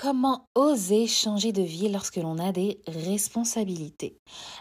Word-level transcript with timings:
Comment 0.00 0.46
oser 0.54 1.08
changer 1.08 1.50
de 1.50 1.62
vie 1.62 1.88
lorsque 1.88 2.18
l'on 2.18 2.38
a 2.38 2.52
des 2.52 2.80
responsabilités? 2.86 4.16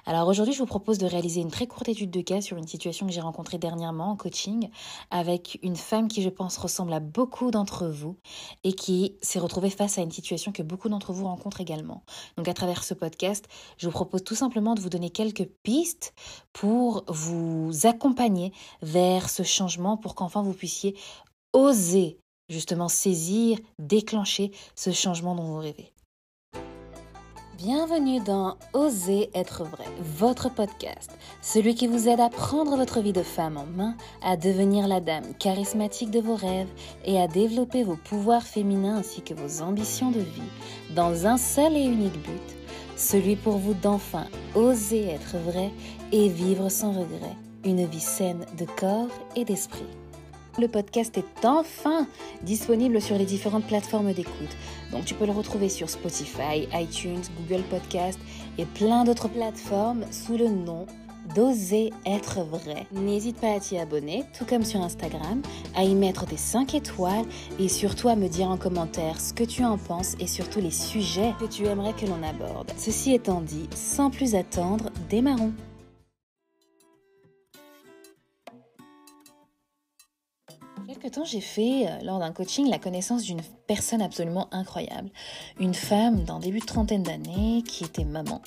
Alors 0.07 0.27
aujourd'hui, 0.27 0.55
je 0.55 0.57
vous 0.57 0.65
propose 0.65 0.97
de 0.97 1.05
réaliser 1.05 1.41
une 1.41 1.51
très 1.51 1.67
courte 1.67 1.89
étude 1.89 2.09
de 2.09 2.21
cas 2.21 2.41
sur 2.41 2.57
une 2.57 2.65
situation 2.65 3.05
que 3.05 3.13
j'ai 3.13 3.21
rencontrée 3.21 3.59
dernièrement 3.59 4.09
en 4.09 4.15
coaching 4.15 4.71
avec 5.11 5.59
une 5.61 5.75
femme 5.75 6.07
qui, 6.07 6.23
je 6.23 6.29
pense, 6.29 6.57
ressemble 6.57 6.91
à 6.91 6.99
beaucoup 6.99 7.51
d'entre 7.51 7.85
vous 7.85 8.17
et 8.63 8.73
qui 8.73 9.13
s'est 9.21 9.37
retrouvée 9.37 9.69
face 9.69 9.99
à 9.99 10.01
une 10.01 10.09
situation 10.09 10.51
que 10.51 10.63
beaucoup 10.63 10.89
d'entre 10.89 11.13
vous 11.13 11.25
rencontrent 11.25 11.61
également. 11.61 12.01
Donc 12.35 12.47
à 12.47 12.55
travers 12.55 12.83
ce 12.83 12.95
podcast, 12.95 13.45
je 13.77 13.85
vous 13.85 13.93
propose 13.93 14.23
tout 14.23 14.33
simplement 14.33 14.73
de 14.73 14.81
vous 14.81 14.89
donner 14.89 15.11
quelques 15.11 15.47
pistes 15.61 16.15
pour 16.51 17.03
vous 17.09 17.71
accompagner 17.83 18.53
vers 18.81 19.29
ce 19.29 19.43
changement 19.43 19.97
pour 19.97 20.15
qu'enfin 20.15 20.41
vous 20.41 20.53
puissiez 20.53 20.97
oser 21.53 22.17
justement 22.49 22.87
saisir, 22.87 23.57
déclencher 23.79 24.51
ce 24.75 24.91
changement 24.91 25.35
dont 25.35 25.43
vous 25.43 25.59
rêvez. 25.59 25.91
Bienvenue 27.57 28.19
dans 28.19 28.55
Oser 28.73 29.31
être 29.33 29.63
vrai, 29.63 29.85
votre 29.99 30.53
podcast, 30.53 31.09
celui 31.41 31.73
qui 31.73 31.87
vous 31.87 32.07
aide 32.07 32.19
à 32.19 32.29
prendre 32.29 32.77
votre 32.77 33.01
vie 33.01 33.13
de 33.13 33.23
femme 33.23 33.57
en 33.57 33.65
main, 33.65 33.97
à 34.21 34.37
devenir 34.37 34.87
la 34.87 35.01
dame 35.01 35.33
charismatique 35.39 36.11
de 36.11 36.19
vos 36.19 36.35
rêves 36.35 36.69
et 37.03 37.19
à 37.19 37.27
développer 37.27 37.83
vos 37.83 37.95
pouvoirs 37.95 38.43
féminins 38.43 38.97
ainsi 38.97 39.23
que 39.23 39.33
vos 39.33 39.63
ambitions 39.63 40.11
de 40.11 40.19
vie 40.19 40.93
dans 40.95 41.25
un 41.25 41.37
seul 41.37 41.75
et 41.75 41.83
unique 41.83 42.21
but, 42.21 42.55
celui 42.95 43.35
pour 43.35 43.57
vous 43.57 43.73
d'enfin 43.73 44.27
oser 44.53 45.07
être 45.07 45.37
vrai 45.37 45.71
et 46.11 46.29
vivre 46.29 46.69
sans 46.69 46.91
regret, 46.91 47.35
une 47.65 47.87
vie 47.87 47.99
saine 47.99 48.45
de 48.55 48.65
corps 48.65 49.09
et 49.35 49.45
d'esprit. 49.45 49.87
Le 50.59 50.67
podcast 50.67 51.15
est 51.17 51.45
enfin 51.45 52.07
disponible 52.41 52.99
sur 52.99 53.15
les 53.17 53.25
différentes 53.25 53.67
plateformes 53.67 54.11
d'écoute. 54.11 54.57
Donc 54.91 55.05
tu 55.05 55.13
peux 55.13 55.27
le 55.27 55.31
retrouver 55.31 55.69
sur 55.69 55.87
Spotify, 55.89 56.67
iTunes, 56.73 57.21
Google 57.37 57.63
Podcast 57.63 58.19
et 58.57 58.65
plein 58.65 59.03
d'autres 59.03 59.27
plateformes 59.27 60.03
sous 60.11 60.35
le 60.35 60.49
nom 60.49 60.87
d'Oser 61.35 61.91
être 62.05 62.41
vrai. 62.41 62.87
N'hésite 62.91 63.39
pas 63.39 63.53
à 63.53 63.59
t'y 63.59 63.77
abonner, 63.77 64.23
tout 64.37 64.45
comme 64.45 64.63
sur 64.63 64.81
Instagram, 64.81 65.41
à 65.75 65.83
y 65.83 65.93
mettre 65.93 66.25
des 66.25 66.37
5 66.37 66.73
étoiles 66.73 67.25
et 67.59 67.67
surtout 67.67 68.09
à 68.09 68.15
me 68.15 68.27
dire 68.27 68.49
en 68.49 68.57
commentaire 68.57 69.19
ce 69.19 69.33
que 69.33 69.43
tu 69.43 69.63
en 69.63 69.77
penses 69.77 70.15
et 70.19 70.27
surtout 70.27 70.61
les 70.61 70.71
sujets 70.71 71.33
que 71.39 71.45
tu 71.45 71.65
aimerais 71.65 71.93
que 71.93 72.05
l'on 72.05 72.23
aborde. 72.23 72.71
Ceci 72.77 73.13
étant 73.13 73.41
dit, 73.41 73.67
sans 73.75 74.09
plus 74.09 74.35
attendre, 74.35 74.89
démarrons. 75.09 75.53
J'ai 81.23 81.41
fait, 81.41 81.87
euh, 81.87 82.03
lors 82.03 82.19
d'un 82.19 82.31
coaching, 82.31 82.69
la 82.69 82.79
connaissance 82.79 83.23
d'une 83.23 83.41
personne 83.65 84.01
absolument 84.01 84.47
incroyable. 84.51 85.09
Une 85.59 85.73
femme 85.73 86.23
d'un 86.23 86.39
début 86.39 86.59
de 86.59 86.65
trentaine 86.65 87.03
d'années 87.03 87.63
qui 87.65 87.85
était 87.85 88.03
maman. 88.03 88.41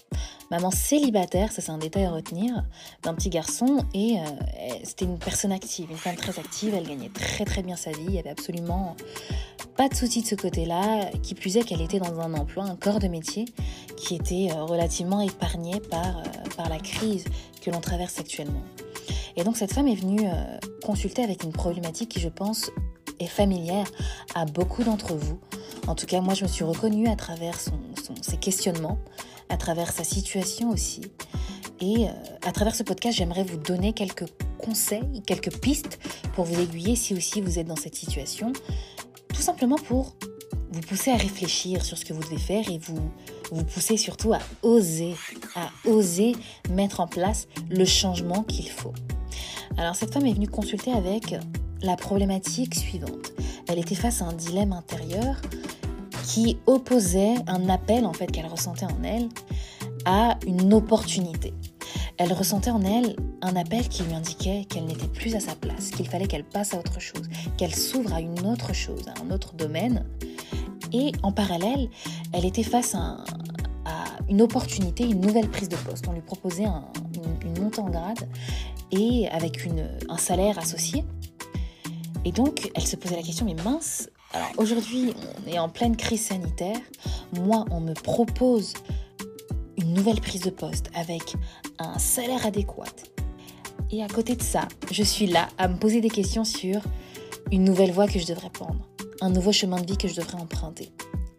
Maman 0.51 0.71
célibataire, 0.71 1.53
ça 1.53 1.63
c'est 1.63 1.71
un 1.71 1.79
détail 1.79 2.05
à 2.05 2.11
retenir, 2.11 2.65
d'un 3.03 3.15
petit 3.15 3.31
garçon. 3.31 3.85
Et 3.95 4.19
euh, 4.19 4.23
c'était 4.85 5.07
une 5.07 5.19
personne 5.19 5.53
active, 5.53 5.91
une 5.91 5.97
femme 5.97 6.17
très 6.17 6.39
active. 6.39 6.75
Elle 6.75 6.87
gagnait 6.87 7.09
très 7.09 7.45
très 7.45 7.63
bien 7.63 7.77
sa 7.77 7.93
vie. 7.93 8.05
Il 8.09 8.15
y 8.15 8.19
avait 8.19 8.31
absolument 8.31 8.95
pas 9.77 9.89
de 9.89 9.95
soucis 9.95 10.23
de 10.23 10.27
ce 10.27 10.35
côté-là. 10.35 11.11
Qui 11.23 11.35
plus 11.35 11.57
est 11.57 11.65
qu'elle 11.65 11.81
était 11.81 11.99
dans 11.99 12.21
un 12.21 12.35
emploi, 12.35 12.65
un 12.65 12.77
corps 12.77 12.99
de 12.99 13.09
métier 13.09 13.47
qui 13.97 14.15
était 14.15 14.49
euh, 14.51 14.65
relativement 14.65 15.21
épargné 15.21 15.81
par, 15.81 16.23
par 16.57 16.69
la 16.69 16.79
crise 16.79 17.25
que 17.63 17.71
l'on 17.71 17.81
traverse 17.81 18.19
actuellement. 18.19 18.63
Et 19.41 19.45
donc 19.45 19.57
cette 19.57 19.73
femme 19.73 19.89
est 19.89 19.95
venue 19.95 20.27
euh, 20.27 20.59
consulter 20.85 21.25
avec 21.25 21.45
une 21.45 21.53
problématique 21.53 22.11
qui, 22.11 22.21
je 22.21 22.29
pense, 22.29 22.71
est 23.21 23.27
familière 23.27 23.87
à 24.35 24.45
beaucoup 24.45 24.85
d'entre 24.85 25.15
vous. 25.15 25.41
En 25.87 25.95
tout 25.95 26.05
cas, 26.05 26.21
moi, 26.21 26.35
je 26.35 26.43
me 26.43 26.49
suis 26.49 26.63
reconnue 26.63 27.09
à 27.09 27.17
travers 27.17 27.59
ses 27.59 28.37
questionnements, 28.37 28.99
à 29.49 29.57
travers 29.57 29.93
sa 29.93 30.05
situation 30.05 30.69
aussi. 30.69 31.01
Et 31.81 32.07
euh, 32.07 32.11
à 32.47 32.53
travers 32.53 32.75
ce 32.75 32.83
podcast, 32.83 33.17
j'aimerais 33.17 33.43
vous 33.43 33.57
donner 33.57 33.95
quelques 33.95 34.27
conseils, 34.59 35.23
quelques 35.27 35.59
pistes 35.59 35.99
pour 36.35 36.45
vous 36.45 36.61
aiguiller 36.61 36.95
si 36.95 37.15
aussi 37.15 37.41
vous 37.41 37.59
êtes 37.59 37.67
dans 37.67 37.77
cette 37.77 37.95
situation. 37.95 38.53
Tout 39.33 39.41
simplement 39.41 39.77
pour 39.77 40.17
vous 40.71 40.83
pousser 40.83 41.13
à 41.13 41.17
réfléchir 41.17 41.83
sur 41.83 41.97
ce 41.97 42.05
que 42.05 42.13
vous 42.13 42.23
devez 42.23 42.37
faire 42.37 42.69
et 42.71 42.77
vous, 42.77 43.11
vous 43.51 43.65
pousser 43.65 43.97
surtout 43.97 44.35
à 44.35 44.41
oser, 44.61 45.15
à 45.57 45.71
oser 45.89 46.37
mettre 46.69 47.01
en 47.01 47.07
place 47.07 47.49
le 47.71 47.87
changement 47.87 48.43
qu'il 48.43 48.69
faut. 48.69 48.93
Alors 49.77 49.97
cette 49.97 50.13
femme 50.13 50.27
est 50.27 50.33
venue 50.33 50.49
consulter 50.49 50.93
avec 50.93 51.35
la 51.83 51.97
problématique 51.97 52.75
suivante. 52.75 53.33
Elle 53.69 53.79
était 53.79 53.95
face 53.95 54.23
à 54.23 54.27
un 54.27 54.33
dilemme 54.33 54.73
intérieur 54.73 55.37
qui 56.25 56.59
opposait 56.67 57.35
un 57.47 57.69
appel 57.69 58.05
en 58.05 58.13
fait 58.13 58.27
qu'elle 58.27 58.47
ressentait 58.47 58.87
en 58.87 59.03
elle 59.03 59.29
à 60.05 60.39
une 60.47 60.73
opportunité. 60.75 61.55
Elle 62.19 62.33
ressentait 62.33 62.71
en 62.71 62.83
elle 62.83 63.17
un 63.43 63.57
appel 63.57 63.89
qui 63.89 64.03
lui 64.03 64.13
indiquait 64.13 64.67
qu'elle 64.69 64.85
n'était 64.85 65.09
plus 65.09 65.35
à 65.35 65.41
sa 65.41 65.55
place, 65.55 65.91
qu'il 65.91 66.07
fallait 66.07 66.27
qu'elle 66.27 66.45
passe 66.45 66.75
à 66.75 66.79
autre 66.79 67.01
chose, 67.01 67.29
qu'elle 67.57 67.75
s'ouvre 67.75 68.13
à 68.13 68.21
une 68.21 68.47
autre 68.47 68.75
chose, 68.75 69.09
à 69.09 69.23
un 69.23 69.31
autre 69.31 69.55
domaine. 69.55 70.05
Et 70.93 71.13
en 71.23 71.33
parallèle, 71.33 71.89
elle 72.33 72.45
était 72.45 72.63
face 72.63 72.95
à, 72.95 73.25
une 74.29 74.43
opportunité, 74.43 75.05
une 75.05 75.21
nouvelle 75.21 75.49
prise 75.49 75.69
de 75.69 75.77
poste. 75.77 76.07
On 76.07 76.13
lui 76.13 76.21
proposait 76.21 76.67
une, 77.25 77.51
une 77.51 77.63
montée 77.63 77.81
en 77.81 77.91
grade 77.91 78.29
et 78.91 79.29
avec 79.29 79.67
un 80.09 80.17
salaire 80.17 80.59
associé. 80.59 81.05
Et 82.25 82.33
donc, 82.33 82.71
elle 82.75 82.87
se 82.87 82.97
posait 82.97 83.17
la 83.17 83.23
question, 83.23 83.47
mais 83.47 83.55
mince, 83.63 84.11
alors 84.33 84.51
aujourd'hui, 84.59 85.15
on 85.45 85.51
est 85.51 85.59
en 85.59 85.69
pleine 85.69 85.97
crise 85.97 86.27
sanitaire. 86.27 86.77
Moi, 87.33 87.65
on 87.71 87.81
me 87.81 87.95
propose 87.95 88.75
une 89.77 89.95
nouvelle 89.95 90.21
prise 90.21 90.43
de 90.43 90.51
poste 90.51 90.91
avec 90.95 91.35
un 91.79 91.99
salaire 91.99 92.47
adéquat. 92.47 92.85
Et 93.91 94.05
à 94.05 94.09
côté 94.09 94.37
de 94.37 94.43
ça, 94.43 94.69
je 94.93 95.03
suis 95.03 95.27
là 95.27 95.49
à 95.59 95.67
me 95.67 95.77
poser 95.77 96.01
des 96.01 96.11
questions 96.11 96.45
sur 96.45 96.81
une 97.51 97.65
nouvelle 97.65 97.91
voie 97.91 98.07
que 98.07 98.19
je 98.19 98.27
devrais 98.27 98.51
prendre, 98.51 98.89
un 99.21 99.31
nouveau 99.31 99.51
chemin 99.51 99.81
de 99.81 99.87
vie 99.87 99.97
que 99.97 100.07
je 100.07 100.15
devrais 100.15 100.41
emprunter. 100.41 100.93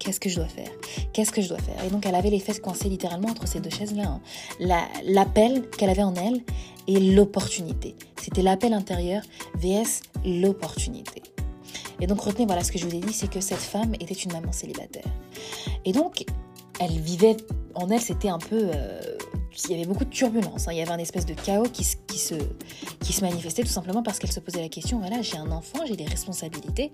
Qu'est-ce 0.04 0.20
que 0.20 0.30
je 0.30 0.38
dois 0.38 0.48
faire? 0.48 0.72
Qu'est-ce 1.14 1.32
que 1.32 1.44
je 1.44 1.50
dois 1.50 1.60
faire? 1.60 1.86
Et 1.86 1.90
donc 1.90 2.08
elle 2.08 2.16
avait 2.16 2.32
les 2.32 2.40
fesses 2.40 2.60
coincées 2.60 2.90
littéralement 2.90 3.30
entre 3.30 3.48
ces 3.48 3.60
deux 3.60 3.70
chaises-là. 3.70 4.20
Hein. 4.60 4.88
L'appel 5.06 5.70
qu'elle 5.70 5.92
avait 5.92 6.02
en 6.02 6.16
elle 6.16 6.42
et 6.88 7.00
l'opportunité. 7.00 7.96
C'était 8.20 8.42
l'appel 8.42 8.74
intérieur 8.74 9.22
vs 9.54 10.02
l'opportunité. 10.26 11.22
Et 12.00 12.08
donc 12.08 12.20
retenez, 12.20 12.48
voilà 12.48 12.64
ce 12.64 12.72
que 12.72 12.80
je 12.80 12.88
vous 12.88 12.96
ai 12.96 13.00
dit, 13.00 13.14
c'est 13.14 13.30
que 13.30 13.42
cette 13.42 13.60
femme 13.60 13.94
était 14.00 14.16
une 14.16 14.32
maman 14.32 14.52
célibataire. 14.52 15.06
Et 15.86 15.92
donc, 15.92 16.26
elle 16.80 17.00
vivait, 17.00 17.38
en 17.76 17.88
elle, 17.92 18.02
c'était 18.02 18.30
un 18.30 18.40
peu... 18.40 18.72
Euh, 18.74 19.02
il 19.66 19.72
y 19.72 19.74
avait 19.76 19.86
beaucoup 19.86 20.06
de 20.06 20.10
turbulences, 20.10 20.68
hein. 20.68 20.72
il 20.72 20.78
y 20.78 20.82
avait 20.82 20.92
un 20.92 20.98
espèce 20.98 21.26
de 21.26 21.34
chaos 21.34 21.68
qui, 21.72 21.84
se, 21.84 22.36
qui 23.00 23.14
se 23.14 23.22
manifestait 23.22 23.64
tout 23.64 23.70
simplement 23.70 24.02
parce 24.02 24.20
qu'elle 24.20 24.32
se 24.32 24.40
posait 24.40 24.62
la 24.62 24.70
question, 24.70 25.00
voilà, 25.00 25.22
j'ai 25.22 25.38
un 25.38 25.52
enfant, 25.52 25.80
j'ai 25.86 25.96
des 25.96 26.06
responsabilités. 26.06 26.92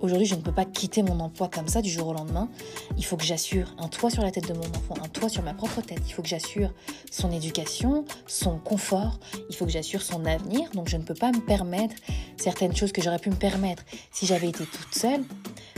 Aujourd'hui, 0.00 0.26
je 0.26 0.34
ne 0.34 0.40
peux 0.40 0.52
pas 0.52 0.64
quitter 0.64 1.02
mon 1.02 1.18
emploi 1.20 1.48
comme 1.48 1.68
ça 1.68 1.82
du 1.82 1.90
jour 1.90 2.08
au 2.08 2.12
lendemain. 2.12 2.48
Il 2.96 3.04
faut 3.04 3.16
que 3.16 3.24
j'assure 3.24 3.74
un 3.78 3.88
toit 3.88 4.10
sur 4.10 4.22
la 4.22 4.30
tête 4.30 4.48
de 4.48 4.54
mon 4.54 4.66
enfant, 4.66 4.94
un 5.02 5.08
toit 5.08 5.28
sur 5.28 5.42
ma 5.42 5.54
propre 5.54 5.80
tête. 5.80 6.00
Il 6.06 6.12
faut 6.12 6.22
que 6.22 6.28
j'assure 6.28 6.72
son 7.10 7.32
éducation, 7.32 8.04
son 8.26 8.58
confort. 8.58 9.18
Il 9.50 9.56
faut 9.56 9.64
que 9.64 9.72
j'assure 9.72 10.02
son 10.02 10.24
avenir. 10.24 10.70
Donc, 10.72 10.88
je 10.88 10.96
ne 10.96 11.02
peux 11.02 11.14
pas 11.14 11.32
me 11.32 11.40
permettre 11.40 11.94
certaines 12.36 12.74
choses 12.74 12.92
que 12.92 13.02
j'aurais 13.02 13.18
pu 13.18 13.30
me 13.30 13.36
permettre 13.36 13.82
si 14.12 14.26
j'avais 14.26 14.48
été 14.48 14.64
toute 14.64 14.94
seule 14.94 15.24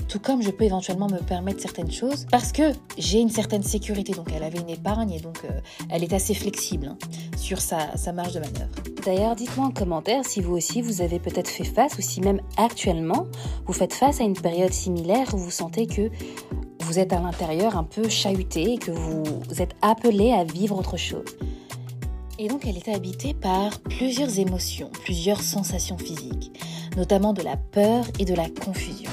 tout 0.09 0.19
comme 0.19 0.43
je 0.43 0.51
peux 0.51 0.65
éventuellement 0.65 1.09
me 1.09 1.19
permettre 1.19 1.61
certaines 1.61 1.91
choses 1.91 2.27
parce 2.31 2.53
que 2.53 2.73
j'ai 2.97 3.21
une 3.21 3.29
certaine 3.29 3.63
sécurité. 3.63 4.13
Donc 4.13 4.29
elle 4.35 4.43
avait 4.43 4.59
une 4.59 4.71
épargne 4.71 5.13
et 5.13 5.21
donc 5.21 5.41
euh, 5.45 5.61
elle 5.91 6.03
est 6.03 6.13
assez 6.13 6.35
flexible 6.35 6.87
hein, 6.89 6.99
sur 7.37 7.61
sa, 7.61 7.97
sa 7.97 8.13
marge 8.13 8.33
de 8.33 8.41
manœuvre. 8.41 8.71
D'ailleurs, 9.05 9.37
dites-moi 9.37 9.67
en 9.67 9.71
commentaire 9.71 10.25
si 10.25 10.41
vous 10.41 10.55
aussi 10.55 10.83
vous 10.83 11.03
avez 11.03 11.19
peut-être 11.19 11.49
fait 11.49 11.65
face 11.65 11.97
ou 11.99 12.03
si 12.03 12.21
même 12.21 12.41
actuellement 12.57 13.27
vous 13.67 13.73
faites 13.73 13.93
face 13.93 14.21
à 14.21 14.25
une 14.25 14.39
période 14.39 14.73
similaire 14.73 15.35
où 15.35 15.39
vous 15.39 15.51
sentez 15.51 15.87
que 15.87 16.11
vous 16.81 16.99
êtes 16.99 17.13
à 17.13 17.21
l'intérieur 17.21 17.77
un 17.77 17.85
peu 17.85 18.09
chahuté 18.09 18.75
et 18.75 18.79
que 18.79 18.91
vous 18.91 19.43
êtes 19.59 19.77
appelé 19.83 20.33
à 20.33 20.45
vivre 20.45 20.79
autre 20.79 20.97
chose. 20.97 21.37
Et 22.39 22.49
donc 22.49 22.67
elle 22.67 22.79
était 22.79 22.95
habitée 22.95 23.35
par 23.35 23.81
plusieurs 23.81 24.39
émotions, 24.39 24.91
plusieurs 25.05 25.43
sensations 25.43 25.99
physiques, 25.99 26.53
notamment 26.97 27.33
de 27.33 27.43
la 27.43 27.57
peur 27.57 28.05
et 28.19 28.25
de 28.25 28.35
la 28.35 28.49
confusion. 28.49 29.11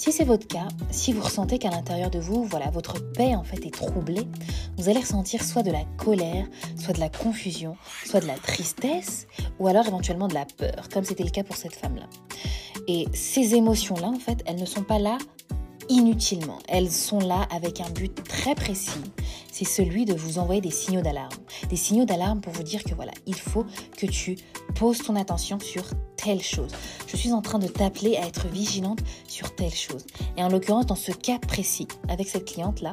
Si 0.00 0.12
c'est 0.12 0.24
votre 0.24 0.46
cas, 0.46 0.66
si 0.90 1.12
vous 1.12 1.20
ressentez 1.20 1.58
qu'à 1.58 1.68
l'intérieur 1.68 2.08
de 2.08 2.18
vous, 2.18 2.42
voilà, 2.44 2.70
votre 2.70 3.12
paix 3.12 3.34
en 3.36 3.44
fait 3.44 3.66
est 3.66 3.70
troublée, 3.70 4.26
vous 4.78 4.88
allez 4.88 5.00
ressentir 5.00 5.44
soit 5.44 5.62
de 5.62 5.70
la 5.70 5.84
colère, 5.98 6.46
soit 6.78 6.94
de 6.94 7.00
la 7.00 7.10
confusion, 7.10 7.76
soit 8.06 8.20
de 8.20 8.26
la 8.26 8.38
tristesse, 8.38 9.26
ou 9.58 9.68
alors 9.68 9.86
éventuellement 9.86 10.26
de 10.26 10.32
la 10.32 10.46
peur, 10.46 10.88
comme 10.90 11.04
c'était 11.04 11.22
le 11.22 11.28
cas 11.28 11.44
pour 11.44 11.56
cette 11.56 11.74
femme-là. 11.74 12.06
Et 12.88 13.08
ces 13.12 13.54
émotions-là, 13.54 14.08
en 14.08 14.18
fait, 14.18 14.42
elles 14.46 14.58
ne 14.58 14.64
sont 14.64 14.84
pas 14.84 14.98
là 14.98 15.18
inutilement. 15.90 16.60
Elles 16.68 16.90
sont 16.90 17.18
là 17.18 17.46
avec 17.54 17.82
un 17.82 17.90
but 17.90 18.24
très 18.24 18.54
précis. 18.54 19.02
C'est 19.52 19.64
celui 19.64 20.04
de 20.04 20.14
vous 20.14 20.38
envoyer 20.38 20.60
des 20.60 20.70
signaux 20.70 21.02
d'alarme. 21.02 21.30
Des 21.68 21.76
signaux 21.76 22.04
d'alarme 22.04 22.40
pour 22.40 22.52
vous 22.52 22.62
dire 22.62 22.82
que 22.84 22.94
voilà, 22.94 23.12
il 23.26 23.34
faut 23.34 23.64
que 23.96 24.06
tu 24.06 24.36
poses 24.74 24.98
ton 24.98 25.16
attention 25.16 25.58
sur 25.60 25.84
telle 26.16 26.42
chose. 26.42 26.70
Je 27.06 27.16
suis 27.16 27.32
en 27.32 27.42
train 27.42 27.58
de 27.58 27.66
t'appeler 27.66 28.16
à 28.16 28.26
être 28.26 28.46
vigilante 28.48 29.00
sur 29.26 29.54
telle 29.54 29.74
chose. 29.74 30.06
Et 30.36 30.44
en 30.44 30.48
l'occurrence, 30.48 30.86
dans 30.86 30.94
ce 30.94 31.12
cas 31.12 31.38
précis, 31.38 31.88
avec 32.08 32.28
cette 32.28 32.44
cliente-là, 32.44 32.92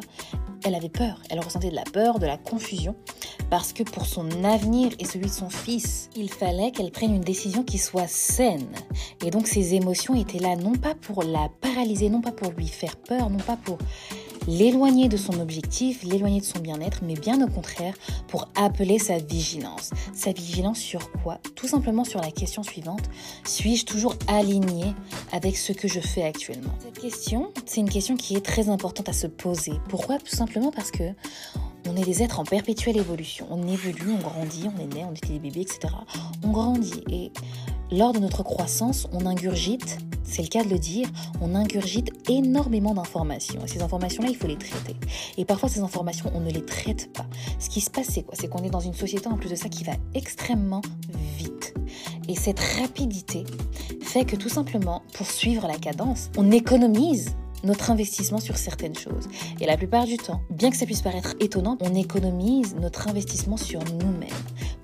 elle 0.64 0.76
avait 0.76 0.90
peur. 0.90 1.22
Elle 1.30 1.40
ressentait 1.40 1.70
de 1.70 1.76
la 1.76 1.84
peur, 1.84 2.20
de 2.20 2.26
la 2.26 2.38
confusion, 2.38 2.96
parce 3.50 3.74
que 3.74 3.84
pour 3.84 4.06
son 4.06 4.44
avenir 4.44 4.92
et 5.00 5.06
celui 5.06 5.26
de 5.26 5.32
son 5.32 5.50
fils, 5.50 6.10
il 6.16 6.30
fallait 6.30 6.72
qu'elle 6.72 6.92
prenne 6.92 7.14
une 7.16 7.22
décision 7.22 7.64
qui 7.64 7.78
soit 7.78 8.08
saine. 8.08 8.68
Et 9.26 9.32
donc 9.32 9.48
ses 9.48 9.76
émotions 9.76 10.16
étaient 10.16 10.40
là 10.40 10.56
non 10.56 10.74
pas 10.74 10.96
pour 10.96 11.24
la 11.24 11.50
paralyser, 11.62 12.10
non 12.10 12.22
pas 12.22 12.32
pour 12.32 12.52
lui 12.52 12.68
faire 12.68 12.98
peur, 12.98 13.30
non 13.30 13.38
pas 13.38 13.58
pour 13.58 13.78
l'éloigner 14.48 15.10
de 15.10 15.18
son 15.18 15.40
objectif, 15.40 16.04
l'éloigner 16.04 16.40
de 16.40 16.46
son 16.46 16.60
bien-être, 16.60 17.02
mais 17.04 17.14
bien 17.14 17.42
au 17.46 17.50
contraire 17.50 17.94
pour 18.28 18.48
appeler 18.56 18.98
sa 18.98 19.18
vigilance. 19.18 19.92
Sa 20.14 20.32
vigilance 20.32 20.80
sur 20.80 21.12
quoi? 21.24 21.40
Tout 21.56 21.68
simplement 21.68 22.04
sur 22.04 22.22
la 22.22 22.32
question 22.32 22.64
suivante, 22.64 23.10
suis-je 23.46 23.86
toujours 23.86 24.16
aligné 24.28 24.94
avec 25.32 25.58
ce 25.58 25.74
que 25.74 25.88
je 25.88 26.00
fais 26.00 26.24
actuellement? 26.24 26.74
Cette 26.80 27.00
question, 27.00 27.52
c'est 27.66 27.82
une 27.82 27.90
question 27.90 28.16
qui 28.16 28.36
est 28.36 28.46
très 28.46 28.70
importante 28.70 29.10
à 29.10 29.14
se 29.14 29.28
poser. 29.28 29.74
Pourquoi? 29.90 30.18
Tout 30.18 30.36
simplement 30.36 30.72
parce 30.72 30.92
que 30.92 31.04
on 31.90 31.96
est 31.96 32.04
des 32.04 32.24
êtres 32.24 32.40
en 32.40 32.44
perpétuelle 32.44 32.98
évolution. 32.98 33.48
On 33.50 33.68
évolue, 33.68 34.12
on 34.12 34.22
grandit, 34.22 34.70
on 34.76 34.82
est 34.82 34.94
né, 34.94 35.06
on 35.10 35.14
était 35.14 35.34
des 35.34 35.40
bébés, 35.40 35.62
etc. 35.62 35.94
On 36.44 36.50
grandit 36.50 37.04
et 37.10 37.32
lors 37.92 38.12
de 38.12 38.20
notre 38.20 38.44
croissance, 38.44 39.08
on 39.14 39.26
ingurgite, 39.26 39.98
c'est 40.24 40.42
le 40.42 40.50
cas 40.50 40.64
de 40.64 40.70
le 40.70 40.78
dire, 40.78 41.08
on 41.40 41.56
ingurgite 41.56 42.12
énormément 42.30 42.94
d'informations. 42.94 43.64
Et 43.64 43.68
ces 43.70 43.82
informations-là, 43.82 44.30
il 44.30 44.36
faut 44.36 44.48
les 44.48 44.58
traiter. 44.58 44.98
Et 45.38 45.46
parfois, 45.46 45.70
ces 45.70 45.80
informations, 45.80 46.30
on 46.36 46.42
ne 46.42 46.52
les 46.52 46.66
traite 46.66 47.14
pas. 47.14 47.26
Ce 47.60 47.70
qui 47.70 47.80
se 47.80 47.90
passe, 47.90 48.08
c'est 48.10 48.26
C'est 48.34 48.50
qu'on 48.50 48.64
est 48.64 48.70
dans 48.70 48.82
une 48.82 48.94
société, 48.94 49.28
en 49.28 49.38
plus 49.38 49.50
de 49.50 49.56
ça, 49.56 49.70
qui 49.70 49.86
va 49.86 49.94
extrêmement 50.14 50.82
vite. 51.38 51.74
Et 52.28 52.36
cette 52.36 52.60
rapidité 52.60 53.46
fait 54.02 54.26
que 54.26 54.36
tout 54.36 54.50
simplement, 54.50 55.02
pour 55.14 55.32
suivre 55.32 55.66
la 55.66 55.78
cadence, 55.78 56.30
on 56.38 56.52
économise 56.52 57.36
notre 57.68 57.92
investissement 57.92 58.40
sur 58.40 58.58
certaines 58.58 58.96
choses. 58.96 59.28
Et 59.60 59.66
la 59.66 59.78
plupart 59.78 60.06
du 60.06 60.18
temps, 60.18 60.42
bien 60.50 60.72
que 60.72 60.78
ça 60.78 60.86
puisse 60.86 61.02
paraître 61.02 61.36
étonnant, 61.40 61.78
on 61.82 61.94
économise 61.94 62.76
notre 62.76 63.08
investissement 63.08 63.58
sur 63.58 63.84
nous-mêmes 63.84 64.30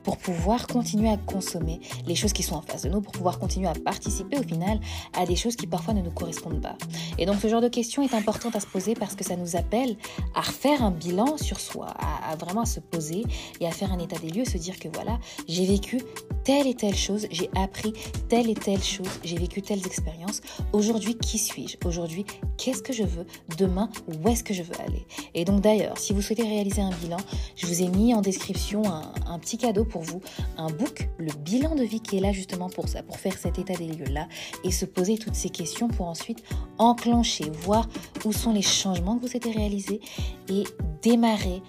pour 0.03 0.17
pouvoir 0.17 0.67
continuer 0.67 1.09
à 1.09 1.17
consommer 1.17 1.79
les 2.05 2.15
choses 2.15 2.33
qui 2.33 2.43
sont 2.43 2.55
en 2.55 2.61
face 2.61 2.83
de 2.83 2.89
nous, 2.89 3.01
pour 3.01 3.13
pouvoir 3.13 3.39
continuer 3.39 3.67
à 3.67 3.73
participer 3.73 4.37
au 4.37 4.43
final 4.43 4.79
à 5.13 5.25
des 5.25 5.35
choses 5.35 5.55
qui 5.55 5.67
parfois 5.67 5.93
ne 5.93 6.01
nous 6.01 6.11
correspondent 6.11 6.61
pas. 6.61 6.75
Et 7.17 7.25
donc 7.25 7.39
ce 7.41 7.47
genre 7.47 7.61
de 7.61 7.67
question 7.67 8.03
est 8.03 8.13
importante 8.13 8.55
à 8.55 8.59
se 8.59 8.67
poser 8.67 8.93
parce 8.93 9.15
que 9.15 9.23
ça 9.23 9.35
nous 9.35 9.55
appelle 9.55 9.95
à 10.35 10.41
refaire 10.41 10.83
un 10.83 10.91
bilan 10.91 11.37
sur 11.37 11.59
soi, 11.59 11.87
à, 11.87 12.35
vraiment 12.35 12.65
se 12.65 12.79
poser 12.79 13.23
et 13.59 13.67
à 13.67 13.71
faire 13.71 13.91
un 13.91 13.99
état 13.99 14.17
des 14.19 14.29
lieux, 14.29 14.45
se 14.45 14.57
dire 14.57 14.79
que 14.79 14.87
voilà, 14.93 15.19
j'ai 15.47 15.65
vécu 15.65 16.01
telle 16.43 16.67
et 16.67 16.75
telle 16.75 16.95
chose, 16.95 17.27
j'ai 17.31 17.49
appris 17.55 17.93
telle 18.27 18.49
et 18.49 18.55
telle 18.55 18.83
chose, 18.83 19.09
j'ai 19.23 19.37
vécu 19.37 19.61
telles 19.61 19.85
expériences. 19.85 20.41
Aujourd'hui, 20.73 21.15
qui 21.15 21.37
suis-je? 21.37 21.77
Aujourd'hui, 21.85 22.25
qu'est-ce 22.57 22.81
que 22.81 22.93
je 22.93 23.03
veux? 23.03 23.25
Demain, 23.57 23.89
où 24.07 24.29
est-ce 24.29 24.43
que 24.43 24.53
je 24.53 24.63
veux 24.63 24.79
aller? 24.85 25.05
Et 25.33 25.45
donc 25.45 25.61
d'ailleurs, 25.61 25.97
si 25.97 26.13
vous 26.13 26.21
souhaitez 26.21 26.43
réaliser 26.43 26.81
un 26.81 26.91
bilan, 27.01 27.17
je 27.55 27.67
vous 27.67 27.81
ai 27.81 27.87
mis 27.87 28.13
en 28.13 28.21
description 28.21 28.83
un, 28.85 29.13
un 29.27 29.39
petit 29.39 29.57
cadeau 29.57 29.85
vous, 30.01 30.21
un 30.57 30.67
book, 30.67 31.09
le 31.17 31.31
bilan 31.33 31.75
de 31.75 31.83
vie 31.83 31.99
qui 31.99 32.17
est 32.17 32.19
là 32.19 32.31
justement 32.31 32.69
pour 32.69 32.87
ça, 32.87 33.03
pour 33.03 33.17
faire 33.17 33.37
cet 33.37 33.59
état 33.59 33.75
des 33.75 33.87
lieux-là 33.87 34.27
et 34.63 34.71
se 34.71 34.85
poser 34.85 35.17
toutes 35.17 35.35
ces 35.35 35.49
questions 35.49 35.87
pour 35.87 36.07
ensuite 36.07 36.43
enclencher, 36.77 37.49
voir 37.61 37.87
où 38.25 38.33
sont 38.33 38.53
les 38.53 38.61
changements 38.61 39.17
que 39.17 39.27
vous 39.27 39.35
avez 39.35 39.51
réalisés 39.51 40.01
et 40.49 40.63
démarrer 41.01 41.61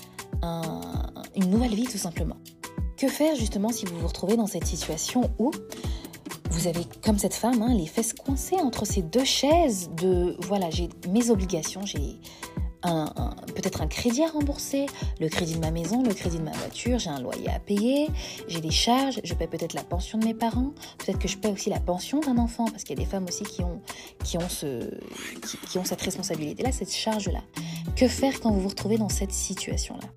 une 1.37 1.51
nouvelle 1.51 1.75
vie 1.75 1.87
tout 1.87 1.99
simplement. 1.99 2.37
Que 2.97 3.09
faire 3.09 3.35
justement 3.35 3.71
si 3.71 3.87
vous 3.87 3.99
vous 3.99 4.07
retrouvez 4.07 4.37
dans 4.37 4.47
cette 4.47 4.67
situation 4.67 5.31
où 5.39 5.51
vous 6.51 6.67
avez, 6.69 6.85
comme 7.03 7.19
cette 7.19 7.35
femme, 7.35 7.63
hein, 7.63 7.75
les 7.75 7.87
fesses 7.87 8.13
coincées 8.13 8.57
entre 8.57 8.85
ces 8.85 9.03
deux 9.03 9.25
chaises 9.25 9.91
de, 9.97 10.37
voilà, 10.41 10.71
j'ai 10.71 10.89
mes 11.09 11.31
obligations, 11.31 11.85
j'ai 11.85 12.21
peut-être 13.55 13.83
un 13.83 13.87
crédit 13.87 14.23
à 14.23 14.29
rembourser, 14.29 14.87
le 15.21 15.29
crédit 15.29 15.55
de 15.55 15.61
ma 15.61 15.71
maison, 15.71 16.03
le 16.03 16.13
crédit 16.13 16.39
de 16.39 16.43
ma 16.43 16.53
voiture, 16.53 16.99
j'ai 16.99 17.11
un 17.11 17.21
loyer 17.21 17.49
à 17.49 17.59
payer, 17.59 18.09
j'ai 18.49 18.61
des 18.61 18.71
charges, 18.71 19.21
je 19.25 19.35
paie 19.35 19.47
peut-être 19.47 19.75
la 19.75 19.83
pension 19.83 20.19
de 20.19 20.25
mes 20.25 20.35
parents, 20.35 20.73
peut-être 20.99 21.19
que 21.19 21.29
je 21.29 21.39
paie 21.39 21.51
aussi 21.51 21.71
la 21.71 21.81
pension 21.81 22.21
d'un 22.21 22.39
enfant, 22.39 22.67
parce 22.67 22.85
qu'il 22.85 22.99
y 22.99 23.01
a 23.01 23.05
des 23.05 23.11
femmes 23.11 23.25
aussi 23.27 23.45
qui 23.45 23.63
ont, 23.63 23.81
qui 24.23 24.37
ce, 24.49 24.91
qui 25.71 25.79
ont 25.79 25.85
cette 25.85 26.03
responsabilité-là, 26.03 26.73
cette 26.73 26.93
charge-là. 26.93 27.41
Que 27.97 28.09
faire 28.09 28.41
quand 28.41 28.51
vous 28.51 28.61
vous 28.61 28.69
retrouvez 28.69 28.99
dans 28.99 29.09
cette 29.09 29.33
situation-là? 29.33 30.09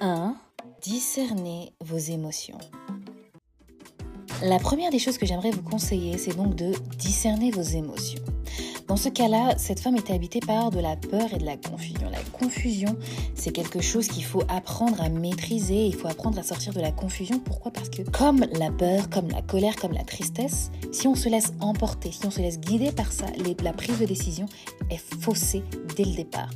1. 0.00 0.36
Discerner 0.82 1.72
vos 1.80 1.98
émotions. 1.98 2.58
La 4.42 4.58
première 4.58 4.90
des 4.90 4.98
choses 4.98 5.18
que 5.18 5.26
j'aimerais 5.26 5.50
vous 5.50 5.62
conseiller, 5.62 6.16
c'est 6.16 6.34
donc 6.34 6.54
de 6.54 6.72
discerner 6.96 7.50
vos 7.50 7.62
émotions. 7.62 8.22
Dans 8.90 8.96
ce 8.96 9.08
cas-là, 9.08 9.54
cette 9.56 9.78
femme 9.78 9.94
était 9.94 10.12
habitée 10.12 10.40
par 10.40 10.72
de 10.72 10.80
la 10.80 10.96
peur 10.96 11.32
et 11.32 11.38
de 11.38 11.44
la 11.44 11.56
confusion. 11.56 12.10
La 12.10 12.18
confusion, 12.36 12.96
c'est 13.36 13.52
quelque 13.52 13.80
chose 13.80 14.08
qu'il 14.08 14.24
faut 14.24 14.42
apprendre 14.48 15.00
à 15.00 15.08
maîtriser, 15.08 15.86
il 15.86 15.94
faut 15.94 16.08
apprendre 16.08 16.40
à 16.40 16.42
sortir 16.42 16.72
de 16.72 16.80
la 16.80 16.90
confusion. 16.90 17.38
Pourquoi? 17.38 17.70
Parce 17.70 17.88
que 17.88 18.02
comme 18.02 18.44
la 18.58 18.72
peur, 18.72 19.08
comme 19.08 19.28
la 19.28 19.42
colère, 19.42 19.76
comme 19.76 19.92
la 19.92 20.02
tristesse, 20.02 20.72
si 20.90 21.06
on 21.06 21.14
se 21.14 21.28
laisse 21.28 21.52
emporter, 21.60 22.10
si 22.10 22.26
on 22.26 22.32
se 22.32 22.40
laisse 22.40 22.58
guider 22.58 22.90
par 22.90 23.12
ça, 23.12 23.26
la 23.62 23.72
prise 23.72 24.00
de 24.00 24.06
décision 24.06 24.46
est 24.90 25.00
faussée 25.20 25.62
dès 25.94 26.04
le 26.04 26.16
départ. 26.16 26.50